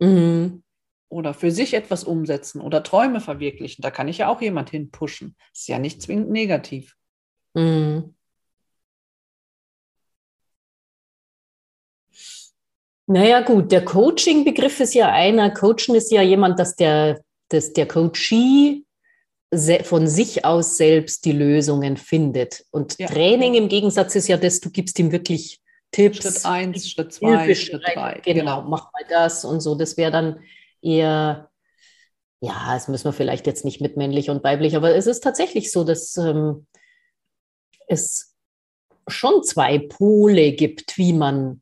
Mhm. 0.00 0.62
Oder 1.08 1.34
für 1.34 1.50
sich 1.50 1.74
etwas 1.74 2.04
umsetzen 2.04 2.60
oder 2.60 2.82
Träume 2.82 3.20
verwirklichen. 3.20 3.82
Da 3.82 3.90
kann 3.90 4.08
ich 4.08 4.18
ja 4.18 4.28
auch 4.28 4.40
jemand 4.40 4.70
hin 4.70 4.90
pushen. 4.90 5.36
Ist 5.52 5.68
ja 5.68 5.78
nicht 5.78 6.02
zwingend 6.02 6.30
negativ. 6.30 6.96
Mhm. 7.54 8.14
Naja, 13.06 13.40
gut, 13.40 13.72
der 13.72 13.84
Coaching-Begriff 13.84 14.78
ist 14.78 14.94
ja 14.94 15.10
einer. 15.10 15.50
Coachen 15.50 15.96
ist 15.96 16.12
ja 16.12 16.22
jemand, 16.22 16.60
dass 16.60 16.76
der, 16.76 17.20
dass 17.48 17.72
der 17.72 17.88
Coachee 17.88 18.84
von 19.82 20.06
sich 20.06 20.44
aus 20.44 20.76
selbst 20.76 21.24
die 21.24 21.32
Lösungen 21.32 21.96
findet. 21.96 22.64
Und 22.70 22.98
ja. 22.98 23.08
Training 23.08 23.54
im 23.54 23.68
Gegensatz 23.68 24.14
ist 24.14 24.28
ja 24.28 24.36
das, 24.36 24.60
du 24.60 24.70
gibst 24.70 24.98
ihm 24.98 25.10
wirklich 25.10 25.60
Tipps. 25.90 26.18
Schritt 26.22 26.46
eins, 26.46 26.88
Schritt 26.88 27.12
zwei, 27.12 27.54
Schritt 27.54 27.82
drei. 27.82 28.20
Genau, 28.24 28.40
genau, 28.40 28.62
mach 28.62 28.92
mal 28.92 29.04
das 29.08 29.44
und 29.44 29.60
so. 29.60 29.74
Das 29.74 29.96
wäre 29.96 30.12
dann 30.12 30.40
eher, 30.80 31.50
ja, 32.40 32.72
das 32.72 32.88
müssen 32.88 33.06
wir 33.06 33.12
vielleicht 33.12 33.46
jetzt 33.46 33.64
nicht 33.64 33.80
mit 33.80 33.96
männlich 33.96 34.30
und 34.30 34.44
weiblich, 34.44 34.76
aber 34.76 34.94
es 34.94 35.06
ist 35.06 35.20
tatsächlich 35.20 35.72
so, 35.72 35.82
dass 35.82 36.16
ähm, 36.16 36.66
es 37.88 38.36
schon 39.08 39.42
zwei 39.42 39.78
Pole 39.78 40.52
gibt, 40.52 40.96
wie 40.96 41.12
man 41.12 41.60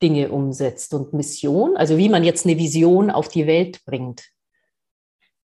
Dinge 0.00 0.30
umsetzt 0.30 0.94
und 0.94 1.12
Mission, 1.12 1.76
also 1.76 1.98
wie 1.98 2.08
man 2.08 2.22
jetzt 2.22 2.46
eine 2.46 2.58
Vision 2.58 3.10
auf 3.10 3.28
die 3.28 3.46
Welt 3.46 3.84
bringt. 3.84 4.30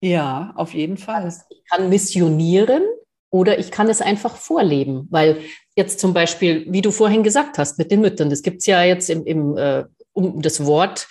Ja, 0.01 0.53
auf 0.57 0.75
jeden 0.75 0.97
Fall. 0.97 1.25
Also 1.25 1.43
ich 1.51 1.63
kann 1.69 1.89
missionieren 1.89 2.83
oder 3.31 3.59
ich 3.59 3.71
kann 3.71 3.89
es 3.89 4.01
einfach 4.01 4.37
vorleben, 4.37 5.07
weil 5.11 5.39
jetzt 5.77 6.01
zum 6.01 6.15
Beispiel, 6.15 6.67
wie 6.71 6.83
du 6.83 6.91
vorhin 6.91 7.23
gesagt 7.23 7.59
hast, 7.59 7.79
mit 7.79 7.91
den 7.91 8.01
Müttern, 8.01 8.31
das 8.31 8.43
gibt 8.43 8.59
es 8.59 8.67
ja 8.67 8.83
jetzt 8.83 9.11
im, 9.11 9.25
im 9.27 9.57
äh, 9.57 9.85
um 10.13 10.43
das 10.43 10.65
Wort 10.65 11.07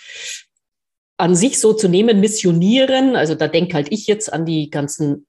an 1.17 1.35
sich 1.35 1.59
so 1.59 1.73
zu 1.73 1.89
nehmen, 1.89 2.19
missionieren, 2.21 3.15
also 3.15 3.35
da 3.35 3.47
denke 3.47 3.73
halt 3.73 3.91
ich 3.91 4.07
jetzt 4.07 4.31
an 4.31 4.45
die 4.45 4.69
ganzen 4.69 5.27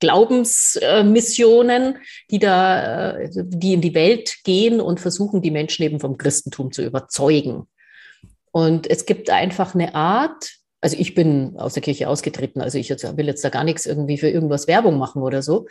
Glaubensmissionen, 0.00 1.98
die 2.30 2.38
da, 2.38 3.18
äh, 3.18 3.30
die 3.30 3.74
in 3.74 3.82
die 3.82 3.94
Welt 3.94 4.38
gehen 4.42 4.80
und 4.80 5.00
versuchen, 5.00 5.42
die 5.42 5.50
Menschen 5.50 5.82
eben 5.84 6.00
vom 6.00 6.16
Christentum 6.16 6.72
zu 6.72 6.82
überzeugen. 6.82 7.68
Und 8.52 8.90
es 8.90 9.04
gibt 9.06 9.28
einfach 9.30 9.74
eine 9.74 9.94
Art, 9.94 10.52
also 10.82 10.96
ich 10.98 11.14
bin 11.14 11.54
aus 11.58 11.74
der 11.74 11.82
Kirche 11.82 12.08
ausgetreten, 12.08 12.60
also 12.60 12.76
ich 12.76 12.88
jetzt, 12.88 13.16
will 13.16 13.26
jetzt 13.26 13.44
da 13.44 13.50
gar 13.50 13.62
nichts 13.62 13.86
irgendwie 13.86 14.18
für 14.18 14.28
irgendwas 14.28 14.66
Werbung 14.66 14.98
machen 14.98 15.22
oder 15.22 15.40
so, 15.40 15.66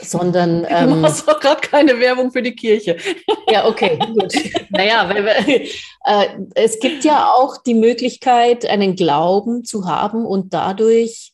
sondern... 0.00 0.64
Ähm, 0.76 0.88
du 0.90 0.96
machst 0.96 1.28
doch 1.28 1.40
gerade 1.40 1.60
keine 1.60 1.98
Werbung 2.00 2.30
für 2.30 2.42
die 2.42 2.54
Kirche. 2.54 2.96
Ja, 3.48 3.68
okay, 3.68 3.96
gut. 3.98 4.34
naja, 4.70 5.08
weil, 5.08 5.68
äh, 6.04 6.26
es 6.56 6.80
gibt 6.80 7.04
ja 7.04 7.30
auch 7.30 7.62
die 7.62 7.74
Möglichkeit, 7.74 8.66
einen 8.66 8.96
Glauben 8.96 9.64
zu 9.64 9.86
haben 9.86 10.26
und 10.26 10.52
dadurch 10.52 11.32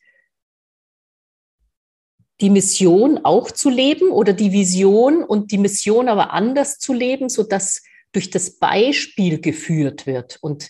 die 2.43 2.51
Mission 2.51 3.21
auch 3.25 3.51
zu 3.51 3.71
leben 3.71 4.11
oder 4.11 4.35
die 4.35 4.53
Vision 4.53 5.25
und 5.25 5.53
die 5.53 5.59
Mission 5.59 6.09
aber 6.09 6.33
anders 6.33 6.79
zu 6.79 6.93
leben, 6.93 7.31
sodass 7.31 7.83
durch 8.13 8.29
das 8.29 8.59
Beispiel 8.59 9.41
geführt 9.41 10.07
wird 10.07 10.39
und 10.43 10.69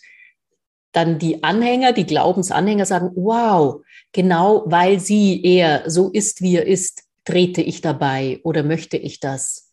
dann 0.93 1.19
die 1.19 1.43
Anhänger, 1.43 1.93
die 1.93 2.07
Glaubensanhänger 2.07 2.87
sagen, 2.87 3.11
wow, 3.15 3.83
genau 4.13 4.63
weil 4.67 5.01
sie 5.01 5.43
er 5.43 5.91
so 5.91 6.11
ist, 6.11 6.43
wie 6.43 6.57
er 6.57 6.67
ist, 6.67 7.03
trete 7.25 7.63
ich 7.63 7.81
dabei 7.81 8.41
oder 8.45 8.63
möchte 8.63 8.97
ich 8.97 9.21
das. 9.21 9.71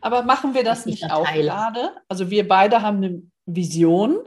Aber 0.00 0.22
machen 0.22 0.54
wir 0.54 0.64
das 0.64 0.86
nicht 0.86 1.10
auch 1.10 1.30
gerade? 1.32 1.92
Also 2.08 2.30
wir 2.30 2.46
beide 2.46 2.82
haben 2.82 2.98
eine 2.98 3.22
Vision. 3.46 4.18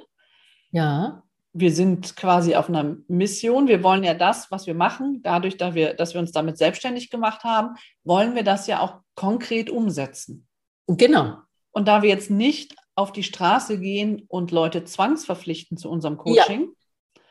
Ja. 0.72 1.24
Wir 1.54 1.72
sind 1.72 2.16
quasi 2.16 2.56
auf 2.56 2.68
einer 2.68 2.98
Mission. 3.08 3.68
Wir 3.68 3.84
wollen 3.84 4.04
ja 4.04 4.14
das, 4.14 4.52
was 4.52 4.68
wir 4.68 4.74
machen, 4.74 5.22
dadurch, 5.24 5.58
dass 5.58 5.76
wir, 5.76 5.94
dass 5.94 6.14
wir 6.14 6.22
uns 6.22 6.32
damit 6.32 6.58
selbstständig 6.58 7.10
gemacht 7.10 7.44
haben, 7.44 7.76
wollen 8.04 8.36
wir 8.36 8.44
das 8.44 8.68
ja 8.68 8.80
auch 8.80 9.02
konkret 9.16 9.70
umsetzen. 9.70 10.48
Genau. 10.88 11.38
Und 11.72 11.88
da 11.88 12.02
wir 12.02 12.10
jetzt 12.10 12.32
nicht 12.32 12.76
auf 12.98 13.12
die 13.12 13.24
Straße 13.24 13.80
gehen 13.80 14.24
und 14.28 14.52
Leute 14.52 14.84
zwangsverpflichten 14.84 15.78
zu 15.78 15.90
unserem 15.90 16.18
Coaching, 16.18 16.62
ja. 16.62 17.22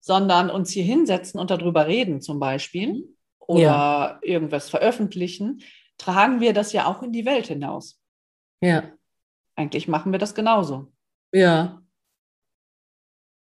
sondern 0.00 0.50
uns 0.50 0.70
hier 0.70 0.84
hinsetzen 0.84 1.38
und 1.38 1.50
darüber 1.50 1.86
reden 1.86 2.22
zum 2.22 2.40
Beispiel 2.40 2.94
mhm. 2.94 3.16
oder 3.38 3.60
ja. 3.60 4.18
irgendwas 4.22 4.70
veröffentlichen, 4.70 5.62
tragen 5.98 6.40
wir 6.40 6.54
das 6.54 6.72
ja 6.72 6.86
auch 6.86 7.02
in 7.02 7.12
die 7.12 7.26
Welt 7.26 7.46
hinaus. 7.46 8.00
Ja. 8.62 8.90
Eigentlich 9.54 9.86
machen 9.86 10.12
wir 10.12 10.18
das 10.18 10.34
genauso. 10.34 10.90
Ja. 11.30 11.82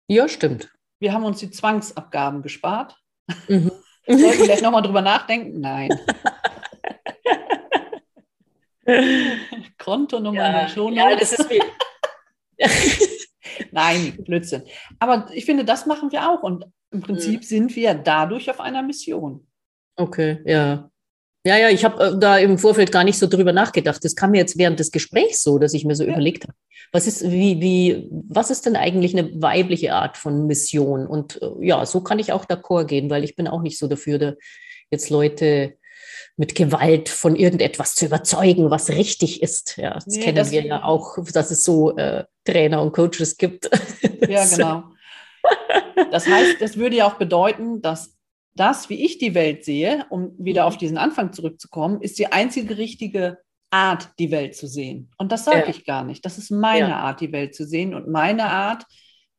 Ja, 0.08 0.28
stimmt. 0.28 0.74
Wir 1.00 1.14
haben 1.14 1.24
uns 1.24 1.40
die 1.40 1.52
Zwangsabgaben 1.52 2.42
gespart. 2.42 3.00
Mhm. 3.48 3.72
Sollten 4.08 4.24
wir 4.24 4.34
vielleicht 4.34 4.64
nochmal 4.64 4.82
drüber 4.82 5.02
nachdenken? 5.02 5.60
Nein. 5.60 5.90
Kontonummer 9.78 10.38
ja, 10.38 10.48
in 10.48 10.54
der 10.54 10.68
Show 10.70 10.90
Ja, 10.90 11.16
das 11.16 11.34
ist 11.34 11.50
wie. 11.50 11.62
Nein, 13.72 14.18
Blödsinn. 14.24 14.64
Aber 15.00 15.28
ich 15.34 15.46
finde, 15.46 15.66
das 15.66 15.86
machen 15.86 16.12
wir 16.12 16.30
auch. 16.30 16.44
Und 16.44 16.66
im 16.92 17.02
Prinzip 17.02 17.42
mhm. 17.42 17.46
sind 17.46 17.76
wir 17.76 17.94
dadurch 17.94 18.50
auf 18.50 18.60
einer 18.60 18.84
Mission. 18.84 19.48
Okay, 19.96 20.40
ja. 20.46 20.90
Ja, 21.46 21.58
ja, 21.58 21.70
ich 21.70 21.84
habe 21.84 22.04
äh, 22.04 22.18
da 22.18 22.38
im 22.38 22.58
Vorfeld 22.58 22.92
gar 22.92 23.04
nicht 23.04 23.20
so 23.20 23.28
drüber 23.28 23.52
nachgedacht. 23.52 24.04
Das 24.04 24.16
kam 24.16 24.32
mir 24.32 24.38
jetzt 24.38 24.58
während 24.58 24.80
des 24.80 24.92
Gesprächs 24.92 25.44
so, 25.44 25.60
dass 25.60 25.74
ich 25.74 25.84
mir 25.84 25.96
so 25.96 26.04
ja. 26.04 26.14
überlegt 26.14 26.44
habe, 26.44 26.54
was 26.94 27.06
ist, 27.06 27.30
wie, 27.30 27.60
wie, 27.60 28.08
was 28.30 28.50
ist 28.50 28.66
denn 28.66 28.78
eigentlich 28.78 29.18
eine 29.18 29.42
weibliche 29.42 29.94
Art 29.94 30.16
von 30.16 30.48
Mission? 30.48 31.06
Und 31.06 31.42
äh, 31.42 31.50
ja, 31.60 31.86
so 31.86 32.02
kann 32.02 32.20
ich 32.20 32.32
auch 32.32 32.46
d'accord 32.46 32.86
gehen, 32.86 33.10
weil 33.10 33.26
ich 33.26 33.36
bin 33.36 33.48
auch 33.48 33.62
nicht 33.62 33.78
so 33.78 33.88
dafür, 33.88 34.20
da 34.20 34.34
jetzt 34.90 35.10
Leute 35.10 35.76
mit 36.36 36.56
Gewalt 36.56 37.10
von 37.10 37.36
irgendetwas 37.36 37.96
zu 37.96 38.06
überzeugen, 38.06 38.72
was 38.72 38.90
richtig 38.90 39.44
ist. 39.44 39.78
Ja, 39.78 39.94
das 39.94 40.08
nee, 40.08 40.20
kennen 40.20 40.36
das 40.36 40.52
wir 40.52 40.66
ja 40.66 40.84
auch, 40.84 41.18
dass 41.32 41.52
es 41.52 41.64
so 41.64 41.96
äh, 41.96 42.26
Trainer 42.44 42.82
und 42.82 42.92
Coaches 42.92 43.38
gibt. 43.38 43.70
ja, 44.28 44.46
genau. 44.46 44.84
Das 46.12 46.28
heißt, 46.28 46.60
das 46.60 46.78
würde 46.78 46.98
ja 46.98 47.08
auch 47.08 47.16
bedeuten, 47.16 47.82
dass 47.82 48.16
das, 48.56 48.90
wie 48.90 49.04
ich 49.04 49.18
die 49.18 49.36
Welt 49.36 49.66
sehe, 49.66 50.06
um 50.10 50.34
wieder 50.38 50.66
auf 50.66 50.78
diesen 50.78 50.98
Anfang 50.98 51.34
zurückzukommen, 51.34 52.02
ist 52.02 52.20
die 52.20 52.32
einzige 52.32 52.78
richtige 52.78 53.40
Art, 53.72 54.10
die 54.20 54.32
Welt 54.32 54.56
zu 54.56 54.68
sehen. 54.68 55.10
Und 55.18 55.32
das 55.32 55.46
sage 55.46 55.62
ja. 55.62 55.68
ich 55.68 55.86
gar 55.86 56.04
nicht. 56.04 56.24
Das 56.26 56.38
ist 56.38 56.52
meine 56.52 56.90
ja. 56.90 57.00
Art, 57.00 57.22
die 57.22 57.32
Welt 57.32 57.56
zu 57.56 57.66
sehen 57.66 57.96
und 57.96 58.08
meine 58.08 58.46
Art, 58.46 58.86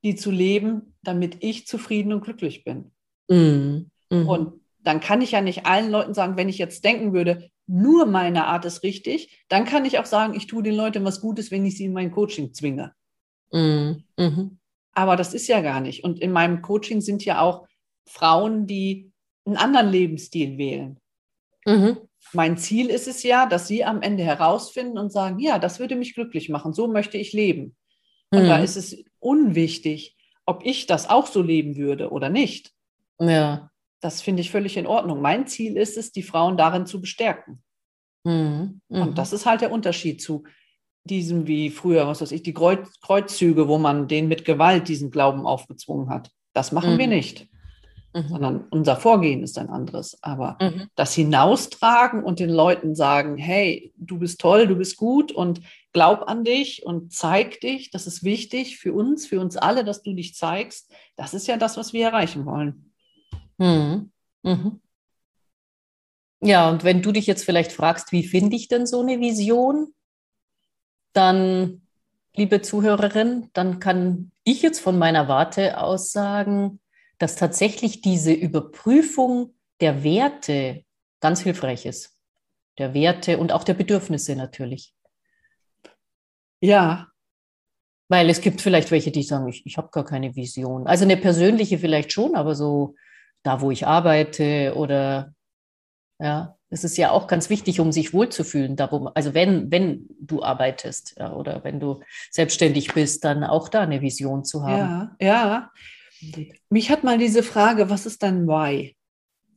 die 0.02 0.16
zu 0.16 0.30
leben, 0.30 0.96
damit 1.02 1.36
ich 1.40 1.66
zufrieden 1.66 2.12
und 2.12 2.22
glücklich 2.22 2.64
bin. 2.64 2.92
Mhm. 3.28 3.90
Mhm. 4.10 4.28
Und 4.28 4.60
dann 4.84 5.00
kann 5.00 5.22
ich 5.22 5.32
ja 5.32 5.40
nicht 5.40 5.66
allen 5.66 5.90
Leuten 5.90 6.14
sagen, 6.14 6.36
wenn 6.36 6.48
ich 6.48 6.58
jetzt 6.58 6.84
denken 6.84 7.12
würde, 7.12 7.50
nur 7.66 8.06
meine 8.06 8.46
Art 8.46 8.64
ist 8.64 8.82
richtig, 8.82 9.44
dann 9.48 9.64
kann 9.64 9.84
ich 9.84 9.98
auch 9.98 10.04
sagen, 10.04 10.34
ich 10.34 10.46
tue 10.46 10.62
den 10.62 10.74
Leuten 10.74 11.04
was 11.04 11.20
Gutes, 11.20 11.50
wenn 11.50 11.64
ich 11.64 11.76
sie 11.76 11.86
in 11.86 11.94
mein 11.94 12.10
Coaching 12.10 12.52
zwinge. 12.52 12.92
Mhm. 13.50 14.04
Mhm. 14.18 14.58
Aber 14.92 15.16
das 15.16 15.34
ist 15.34 15.48
ja 15.48 15.60
gar 15.60 15.80
nicht. 15.80 16.04
Und 16.04 16.20
in 16.20 16.30
meinem 16.30 16.62
Coaching 16.62 17.00
sind 17.00 17.24
ja 17.24 17.40
auch 17.40 17.66
Frauen, 18.06 18.66
die 18.66 19.10
einen 19.46 19.56
anderen 19.56 19.88
Lebensstil 19.88 20.58
wählen. 20.58 21.00
Mhm. 21.64 21.98
Mein 22.32 22.58
Ziel 22.58 22.90
ist 22.90 23.08
es 23.08 23.22
ja, 23.22 23.46
dass 23.46 23.66
sie 23.66 23.84
am 23.84 24.02
Ende 24.02 24.22
herausfinden 24.22 24.98
und 24.98 25.12
sagen, 25.12 25.38
ja, 25.38 25.58
das 25.58 25.78
würde 25.78 25.96
mich 25.96 26.14
glücklich 26.14 26.48
machen, 26.48 26.72
so 26.72 26.88
möchte 26.88 27.16
ich 27.16 27.32
leben. 27.32 27.76
Und 28.30 28.46
da 28.46 28.58
mhm. 28.58 28.64
ist 28.64 28.76
es 28.76 29.04
unwichtig, 29.20 30.16
ob 30.44 30.64
ich 30.64 30.86
das 30.86 31.08
auch 31.08 31.26
so 31.26 31.40
leben 31.40 31.76
würde 31.76 32.10
oder 32.10 32.28
nicht. 32.28 32.72
Ja. 33.20 33.70
Das 34.04 34.20
finde 34.20 34.42
ich 34.42 34.50
völlig 34.50 34.76
in 34.76 34.86
Ordnung. 34.86 35.22
Mein 35.22 35.46
Ziel 35.46 35.78
ist 35.78 35.96
es, 35.96 36.12
die 36.12 36.22
Frauen 36.22 36.58
darin 36.58 36.84
zu 36.84 37.00
bestärken. 37.00 37.62
Mhm. 38.24 38.82
Mhm. 38.90 39.00
Und 39.00 39.16
das 39.16 39.32
ist 39.32 39.46
halt 39.46 39.62
der 39.62 39.72
Unterschied 39.72 40.20
zu 40.20 40.44
diesem 41.04 41.46
wie 41.46 41.70
früher, 41.70 42.06
was 42.06 42.20
weiß 42.20 42.32
ich, 42.32 42.42
die 42.42 42.52
Kreuz, 42.52 43.00
Kreuzzüge, 43.00 43.66
wo 43.66 43.78
man 43.78 44.06
den 44.06 44.28
mit 44.28 44.44
Gewalt 44.44 44.88
diesen 44.88 45.10
Glauben 45.10 45.46
aufgezwungen 45.46 46.10
hat. 46.10 46.30
Das 46.52 46.70
machen 46.70 46.98
wir 46.98 47.06
Mhm. 47.06 47.12
nicht, 47.14 47.48
Mhm. 48.14 48.28
sondern 48.28 48.64
unser 48.70 48.96
Vorgehen 48.96 49.42
ist 49.42 49.56
ein 49.56 49.70
anderes. 49.70 50.18
Aber 50.20 50.58
Mhm. 50.60 50.88
das 50.96 51.14
hinaustragen 51.14 52.22
und 52.22 52.40
den 52.40 52.50
Leuten 52.50 52.94
sagen, 52.94 53.38
hey, 53.38 53.94
du 53.96 54.18
bist 54.18 54.38
toll, 54.38 54.66
du 54.66 54.76
bist 54.76 54.98
gut 54.98 55.32
und 55.32 55.62
glaub 55.94 56.28
an 56.28 56.44
dich 56.44 56.84
und 56.84 57.10
zeig 57.10 57.58
dich, 57.60 57.90
das 57.90 58.06
ist 58.06 58.22
wichtig 58.22 58.76
für 58.76 58.92
uns, 58.92 59.26
für 59.26 59.40
uns 59.40 59.56
alle, 59.56 59.82
dass 59.82 60.02
du 60.02 60.12
dich 60.12 60.34
zeigst, 60.34 60.92
das 61.16 61.32
ist 61.32 61.46
ja 61.46 61.56
das, 61.56 61.78
was 61.78 61.94
wir 61.94 62.04
erreichen 62.04 62.44
wollen. 62.44 62.90
Mhm. 63.58 64.10
Mhm. 64.42 64.80
Ja, 66.40 66.68
und 66.70 66.84
wenn 66.84 67.02
du 67.02 67.12
dich 67.12 67.26
jetzt 67.26 67.44
vielleicht 67.44 67.72
fragst, 67.72 68.12
wie 68.12 68.26
finde 68.26 68.56
ich 68.56 68.68
denn 68.68 68.86
so 68.86 69.00
eine 69.00 69.18
Vision, 69.20 69.94
dann, 71.12 71.86
liebe 72.34 72.60
Zuhörerin, 72.60 73.50
dann 73.52 73.78
kann 73.78 74.32
ich 74.42 74.62
jetzt 74.62 74.80
von 74.80 74.98
meiner 74.98 75.28
Warte 75.28 75.78
aus 75.78 76.12
sagen, 76.12 76.80
dass 77.18 77.36
tatsächlich 77.36 78.00
diese 78.00 78.32
Überprüfung 78.32 79.54
der 79.80 80.02
Werte 80.04 80.84
ganz 81.20 81.40
hilfreich 81.40 81.86
ist. 81.86 82.18
Der 82.78 82.92
Werte 82.92 83.38
und 83.38 83.52
auch 83.52 83.64
der 83.64 83.74
Bedürfnisse 83.74 84.36
natürlich. 84.36 84.92
Ja, 86.60 87.12
Weil 88.08 88.28
es 88.28 88.40
gibt 88.40 88.60
vielleicht 88.60 88.90
welche, 88.90 89.10
die 89.10 89.22
sagen, 89.22 89.48
ich, 89.48 89.64
ich 89.64 89.76
habe 89.78 89.88
gar 89.90 90.04
keine 90.04 90.36
Vision. 90.36 90.86
Also 90.86 91.04
eine 91.04 91.16
persönliche 91.16 91.78
vielleicht 91.78 92.12
schon, 92.12 92.34
aber 92.34 92.54
so 92.54 92.94
da, 93.44 93.60
wo 93.60 93.70
ich 93.70 93.86
arbeite 93.86 94.74
oder 94.74 95.32
ja, 96.18 96.56
es 96.70 96.82
ist 96.82 96.96
ja 96.96 97.10
auch 97.12 97.28
ganz 97.28 97.50
wichtig, 97.50 97.78
um 97.78 97.92
sich 97.92 98.12
wohlzufühlen. 98.12 98.74
Da, 98.74 98.90
wo 98.90 98.98
man, 98.98 99.12
also 99.14 99.34
wenn, 99.34 99.70
wenn 99.70 100.08
du 100.20 100.42
arbeitest 100.42 101.14
ja, 101.18 101.32
oder 101.32 101.62
wenn 101.62 101.78
du 101.78 102.00
selbstständig 102.30 102.94
bist, 102.94 103.24
dann 103.24 103.44
auch 103.44 103.68
da 103.68 103.82
eine 103.82 104.00
Vision 104.00 104.44
zu 104.44 104.64
haben. 104.64 105.14
ja, 105.20 105.26
ja. 105.46 105.70
Mich 106.70 106.90
hat 106.90 107.04
mal 107.04 107.18
diese 107.18 107.42
Frage, 107.42 107.90
was 107.90 108.06
ist 108.06 108.22
dein 108.22 108.46
Why? 108.46 108.96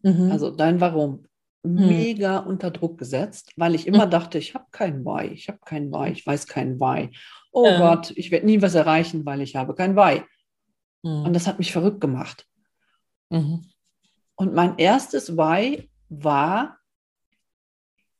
Mhm. 0.03 0.31
Also 0.31 0.51
dein 0.51 0.81
Warum? 0.81 1.25
Mega 1.63 2.39
unter 2.39 2.71
Druck 2.71 2.97
gesetzt, 2.97 3.51
weil 3.55 3.73
ich 3.75 3.87
immer 3.87 4.05
dachte, 4.07 4.37
ich 4.37 4.53
habe 4.53 4.65
kein 4.71 5.03
Why, 5.05 5.27
ich 5.27 5.47
habe 5.47 5.59
kein 5.65 5.91
Why, 5.91 6.11
ich 6.11 6.25
weiß 6.25 6.47
kein 6.47 6.79
Why. 6.79 7.09
Oh 7.51 7.65
Ja. 7.65 7.77
Gott, 7.77 8.11
ich 8.15 8.31
werde 8.31 8.45
nie 8.45 8.61
was 8.61 8.75
erreichen, 8.75 9.25
weil 9.25 9.41
ich 9.41 9.55
habe 9.55 9.75
kein 9.75 9.95
Why. 9.95 10.23
Mhm. 11.03 11.25
Und 11.25 11.33
das 11.33 11.47
hat 11.47 11.57
mich 11.57 11.71
verrückt 11.71 12.01
gemacht. 12.01 12.45
Mhm. 13.29 13.65
Und 14.37 14.53
mein 14.53 14.77
erstes 14.77 15.35
Why 15.35 15.89
war, 16.09 16.77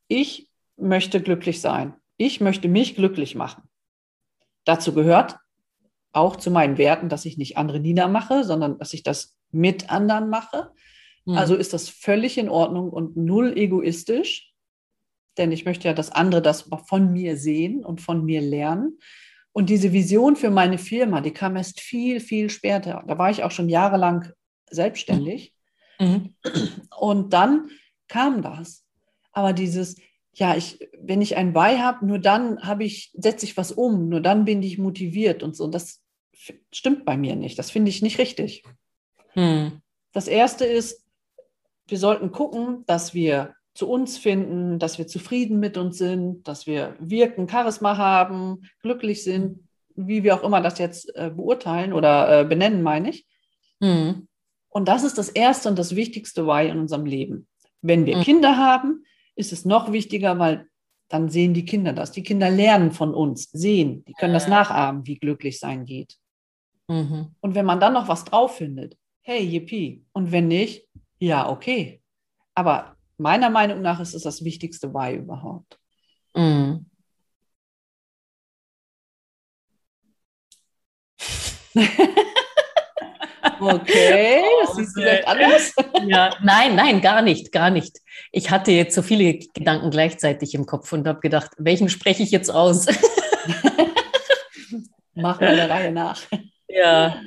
ich 0.08 0.50
möchte 0.76 1.22
glücklich 1.22 1.60
sein. 1.60 1.94
Ich 2.16 2.40
möchte 2.40 2.68
mich 2.68 2.96
glücklich 2.96 3.34
machen. 3.34 3.62
Dazu 4.64 4.92
gehört 4.92 5.38
auch 6.12 6.36
zu 6.36 6.50
meinen 6.50 6.76
Werten, 6.76 7.08
dass 7.08 7.24
ich 7.24 7.38
nicht 7.38 7.56
andere 7.56 7.78
niedermache, 7.80 8.42
sondern 8.42 8.78
dass 8.78 8.92
ich 8.92 9.04
das 9.04 9.38
mit 9.52 9.90
anderen 9.90 10.28
mache. 10.28 10.72
Mhm. 11.24 11.36
Also 11.36 11.54
ist 11.54 11.72
das 11.72 11.88
völlig 11.88 12.36
in 12.36 12.48
Ordnung 12.48 12.90
und 12.90 13.16
null 13.16 13.56
egoistisch, 13.56 14.52
denn 15.36 15.52
ich 15.52 15.64
möchte 15.64 15.86
ja, 15.86 15.94
dass 15.94 16.10
andere 16.10 16.42
das 16.42 16.68
von 16.86 17.12
mir 17.12 17.36
sehen 17.36 17.84
und 17.84 18.00
von 18.00 18.24
mir 18.24 18.40
lernen. 18.40 18.98
Und 19.52 19.70
diese 19.70 19.92
Vision 19.92 20.34
für 20.34 20.50
meine 20.50 20.78
Firma, 20.78 21.20
die 21.20 21.32
kam 21.32 21.54
erst 21.56 21.80
viel, 21.80 22.18
viel 22.18 22.50
später. 22.50 23.04
Da 23.06 23.18
war 23.18 23.30
ich 23.30 23.44
auch 23.44 23.52
schon 23.52 23.68
jahrelang 23.68 24.32
selbstständig. 24.68 25.52
Mhm. 25.52 25.57
Und 26.98 27.32
dann 27.32 27.70
kam 28.08 28.42
das. 28.42 28.84
Aber 29.32 29.52
dieses, 29.52 29.96
ja, 30.32 30.56
ich, 30.56 30.88
wenn 30.98 31.20
ich 31.22 31.36
ein 31.36 31.54
Why 31.54 31.78
habe, 31.78 32.06
nur 32.06 32.18
dann 32.18 32.60
habe 32.62 32.84
ich, 32.84 33.12
setze 33.14 33.44
ich 33.44 33.56
was 33.56 33.72
um, 33.72 34.08
nur 34.08 34.20
dann 34.20 34.44
bin 34.44 34.62
ich 34.62 34.78
motiviert 34.78 35.42
und 35.42 35.56
so. 35.56 35.66
Das 35.66 36.02
stimmt 36.72 37.04
bei 37.04 37.16
mir 37.16 37.36
nicht. 37.36 37.58
Das 37.58 37.70
finde 37.70 37.90
ich 37.90 38.02
nicht 38.02 38.18
richtig. 38.18 38.64
Mhm. 39.34 39.82
Das 40.12 40.28
erste 40.28 40.64
ist, 40.64 41.04
wir 41.86 41.98
sollten 41.98 42.32
gucken, 42.32 42.84
dass 42.86 43.14
wir 43.14 43.54
zu 43.74 43.88
uns 43.88 44.18
finden, 44.18 44.78
dass 44.78 44.98
wir 44.98 45.06
zufrieden 45.06 45.60
mit 45.60 45.76
uns 45.76 45.98
sind, 45.98 46.46
dass 46.48 46.66
wir 46.66 46.96
wirken, 46.98 47.48
Charisma 47.48 47.96
haben, 47.96 48.62
glücklich 48.82 49.22
sind, 49.22 49.68
wie 49.94 50.24
wir 50.24 50.34
auch 50.34 50.42
immer 50.42 50.60
das 50.60 50.78
jetzt 50.78 51.14
äh, 51.14 51.30
beurteilen 51.30 51.92
oder 51.92 52.40
äh, 52.40 52.44
benennen, 52.44 52.82
meine 52.82 53.10
ich. 53.10 53.26
Mhm. 53.80 54.28
Und 54.70 54.88
das 54.88 55.04
ist 55.04 55.18
das 55.18 55.28
erste 55.28 55.68
und 55.68 55.78
das 55.78 55.96
wichtigste 55.96 56.46
Why 56.46 56.68
in 56.68 56.78
unserem 56.78 57.06
Leben. 57.06 57.46
Wenn 57.80 58.06
wir 58.06 58.18
Mhm. 58.18 58.22
Kinder 58.22 58.56
haben, 58.56 59.04
ist 59.34 59.52
es 59.52 59.64
noch 59.64 59.92
wichtiger, 59.92 60.38
weil 60.38 60.68
dann 61.08 61.28
sehen 61.30 61.54
die 61.54 61.64
Kinder 61.64 61.92
das. 61.92 62.12
Die 62.12 62.22
Kinder 62.22 62.50
lernen 62.50 62.92
von 62.92 63.14
uns, 63.14 63.50
sehen, 63.52 64.04
die 64.04 64.12
können 64.12 64.34
das 64.34 64.46
nachahmen, 64.48 65.06
wie 65.06 65.18
glücklich 65.18 65.58
sein 65.58 65.84
geht. 65.86 66.16
Mhm. 66.88 67.34
Und 67.40 67.54
wenn 67.54 67.64
man 67.64 67.80
dann 67.80 67.94
noch 67.94 68.08
was 68.08 68.24
drauf 68.24 68.56
findet, 68.56 68.96
hey, 69.22 69.42
yippie. 69.42 70.04
Und 70.12 70.32
wenn 70.32 70.48
nicht, 70.48 70.86
ja, 71.18 71.48
okay. 71.48 72.02
Aber 72.54 72.96
meiner 73.16 73.50
Meinung 73.50 73.80
nach 73.80 74.00
ist 74.00 74.14
es 74.14 74.22
das 74.22 74.44
wichtigste 74.44 74.92
Why 74.92 75.16
überhaupt. 75.16 75.78
Mhm. 76.34 76.86
Okay, 83.60 84.42
das 84.62 84.76
du 84.76 84.84
vielleicht 84.86 85.26
anders. 85.26 85.74
Ja, 86.06 86.30
nein, 86.42 86.74
nein, 86.76 87.00
gar 87.00 87.22
nicht, 87.22 87.52
gar 87.52 87.70
nicht. 87.70 87.98
Ich 88.32 88.50
hatte 88.50 88.70
jetzt 88.72 88.94
so 88.94 89.02
viele 89.02 89.38
Gedanken 89.38 89.90
gleichzeitig 89.90 90.54
im 90.54 90.66
Kopf 90.66 90.92
und 90.92 91.06
habe 91.06 91.20
gedacht, 91.20 91.52
welchen 91.58 91.88
spreche 91.88 92.22
ich 92.22 92.30
jetzt 92.30 92.50
aus? 92.50 92.86
Mach 95.14 95.40
mal 95.40 95.56
der 95.56 95.70
Reihe 95.70 95.92
nach. 95.92 96.20
Ja. 96.68 97.20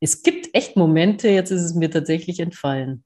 Es 0.00 0.22
gibt 0.22 0.52
echt 0.52 0.76
Momente, 0.76 1.28
jetzt 1.28 1.50
ist 1.50 1.62
es 1.62 1.74
mir 1.74 1.90
tatsächlich 1.90 2.40
entfallen. 2.40 3.04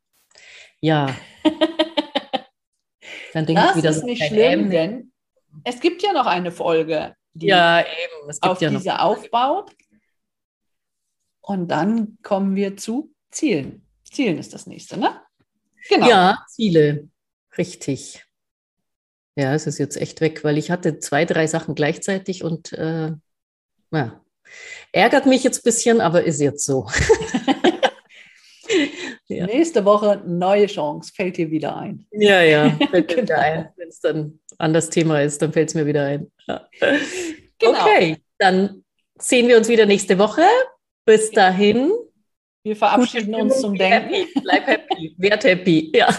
Ja. 0.81 1.15
Dann 3.35 3.45
denke 3.45 3.61
ich 3.61 3.67
Das 3.67 3.77
wieder 3.77 3.91
ist 3.91 4.01
so 4.01 4.07
nicht 4.07 4.25
schlimm, 4.25 4.71
denn 4.71 5.13
es 5.65 5.81
gibt 5.81 6.03
ja 6.03 6.13
noch 6.13 6.27
eine 6.27 6.53
Folge, 6.53 7.15
die 7.35 7.47
Ja, 7.47 7.85
auf 8.41 8.61
ja 8.61 8.71
diese 8.71 9.01
aufbaut. 9.01 9.73
Und 11.41 11.69
dann 11.69 12.19
kommen 12.23 12.57
wir 12.57 12.77
zu 12.77 13.13
Zielen. 13.31 13.87
Zielen 14.05 14.39
ist 14.39 14.55
das 14.55 14.67
nächste, 14.67 14.99
ne? 14.99 15.21
Genau. 15.89 16.09
Ja, 16.09 16.45
Ziele. 16.49 17.09
Richtig. 17.57 18.25
Ja, 19.37 19.55
es 19.55 19.67
ist 19.67 19.79
jetzt 19.79 19.97
echt 19.97 20.21
weg, 20.21 20.45
weil 20.45 20.59
ich 20.59 20.71
hatte 20.71 20.99
zwei, 20.99 21.25
drei 21.25 21.47
Sachen 21.47 21.75
gleichzeitig 21.75 22.43
und 22.43 22.73
äh, 22.73 23.13
ja, 23.93 24.25
ärgert 24.93 25.27
mich 25.27 25.45
jetzt 25.45 25.59
ein 25.59 25.65
bisschen, 25.65 26.01
aber 26.01 26.25
ist 26.25 26.41
jetzt 26.41 26.65
so. 26.65 26.89
Ja. 29.29 29.47
Nächste 29.47 29.85
Woche 29.85 30.23
neue 30.27 30.67
Chance, 30.67 31.13
fällt 31.15 31.37
dir 31.37 31.51
wieder 31.51 31.77
ein. 31.77 32.07
Ja, 32.13 32.43
ja, 32.43 32.71
fällt 32.91 33.11
mir 33.17 33.23
wieder 33.23 33.35
Genau. 33.37 33.41
ein. 33.41 33.69
Wenn 33.77 33.89
es 33.89 34.01
dann 34.01 34.39
an 34.59 34.73
das 34.73 34.89
Thema 34.91 35.21
ist, 35.23 35.43
dann 35.43 35.53
fällt 35.53 35.69
es 35.71 35.75
mir 35.75 35.85
wieder 35.87 36.05
ein. 36.05 36.31
Ja. 36.47 36.69
Genau. 37.59 37.81
Okay, 37.83 38.19
dann 38.39 38.85
sehen 39.19 39.49
wir 39.49 39.57
uns 39.57 39.69
wieder 39.69 39.87
nächste 39.87 40.19
Woche. 40.19 40.43
Bis 41.05 41.31
dahin. 41.31 41.93
Wir 42.65 42.77
verabschieden 42.77 43.35
uns 43.35 43.61
zum 43.61 43.75
Denken. 43.77 44.13
Happy, 44.15 44.41
bleib 44.43 44.67
happy, 44.67 45.15
werd 45.19 45.45
happy. 45.45 45.93
Ja. 45.95 46.09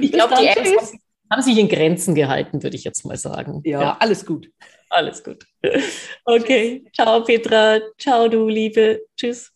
Ich 0.00 0.12
glaube, 0.12 0.34
die 0.38 0.46
Apps 0.46 0.70
tschüss. 0.70 0.92
haben 1.30 1.42
sich 1.42 1.56
in 1.56 1.68
Grenzen 1.68 2.14
gehalten, 2.14 2.62
würde 2.62 2.76
ich 2.76 2.84
jetzt 2.84 3.04
mal 3.06 3.16
sagen. 3.16 3.62
Ja, 3.64 3.96
alles 3.98 4.24
gut. 4.26 4.50
alles 4.90 5.24
gut. 5.24 5.44
Okay, 6.24 6.84
ciao 6.94 7.22
Petra, 7.24 7.80
ciao 7.98 8.28
du 8.28 8.48
Liebe, 8.48 9.00
tschüss. 9.16 9.50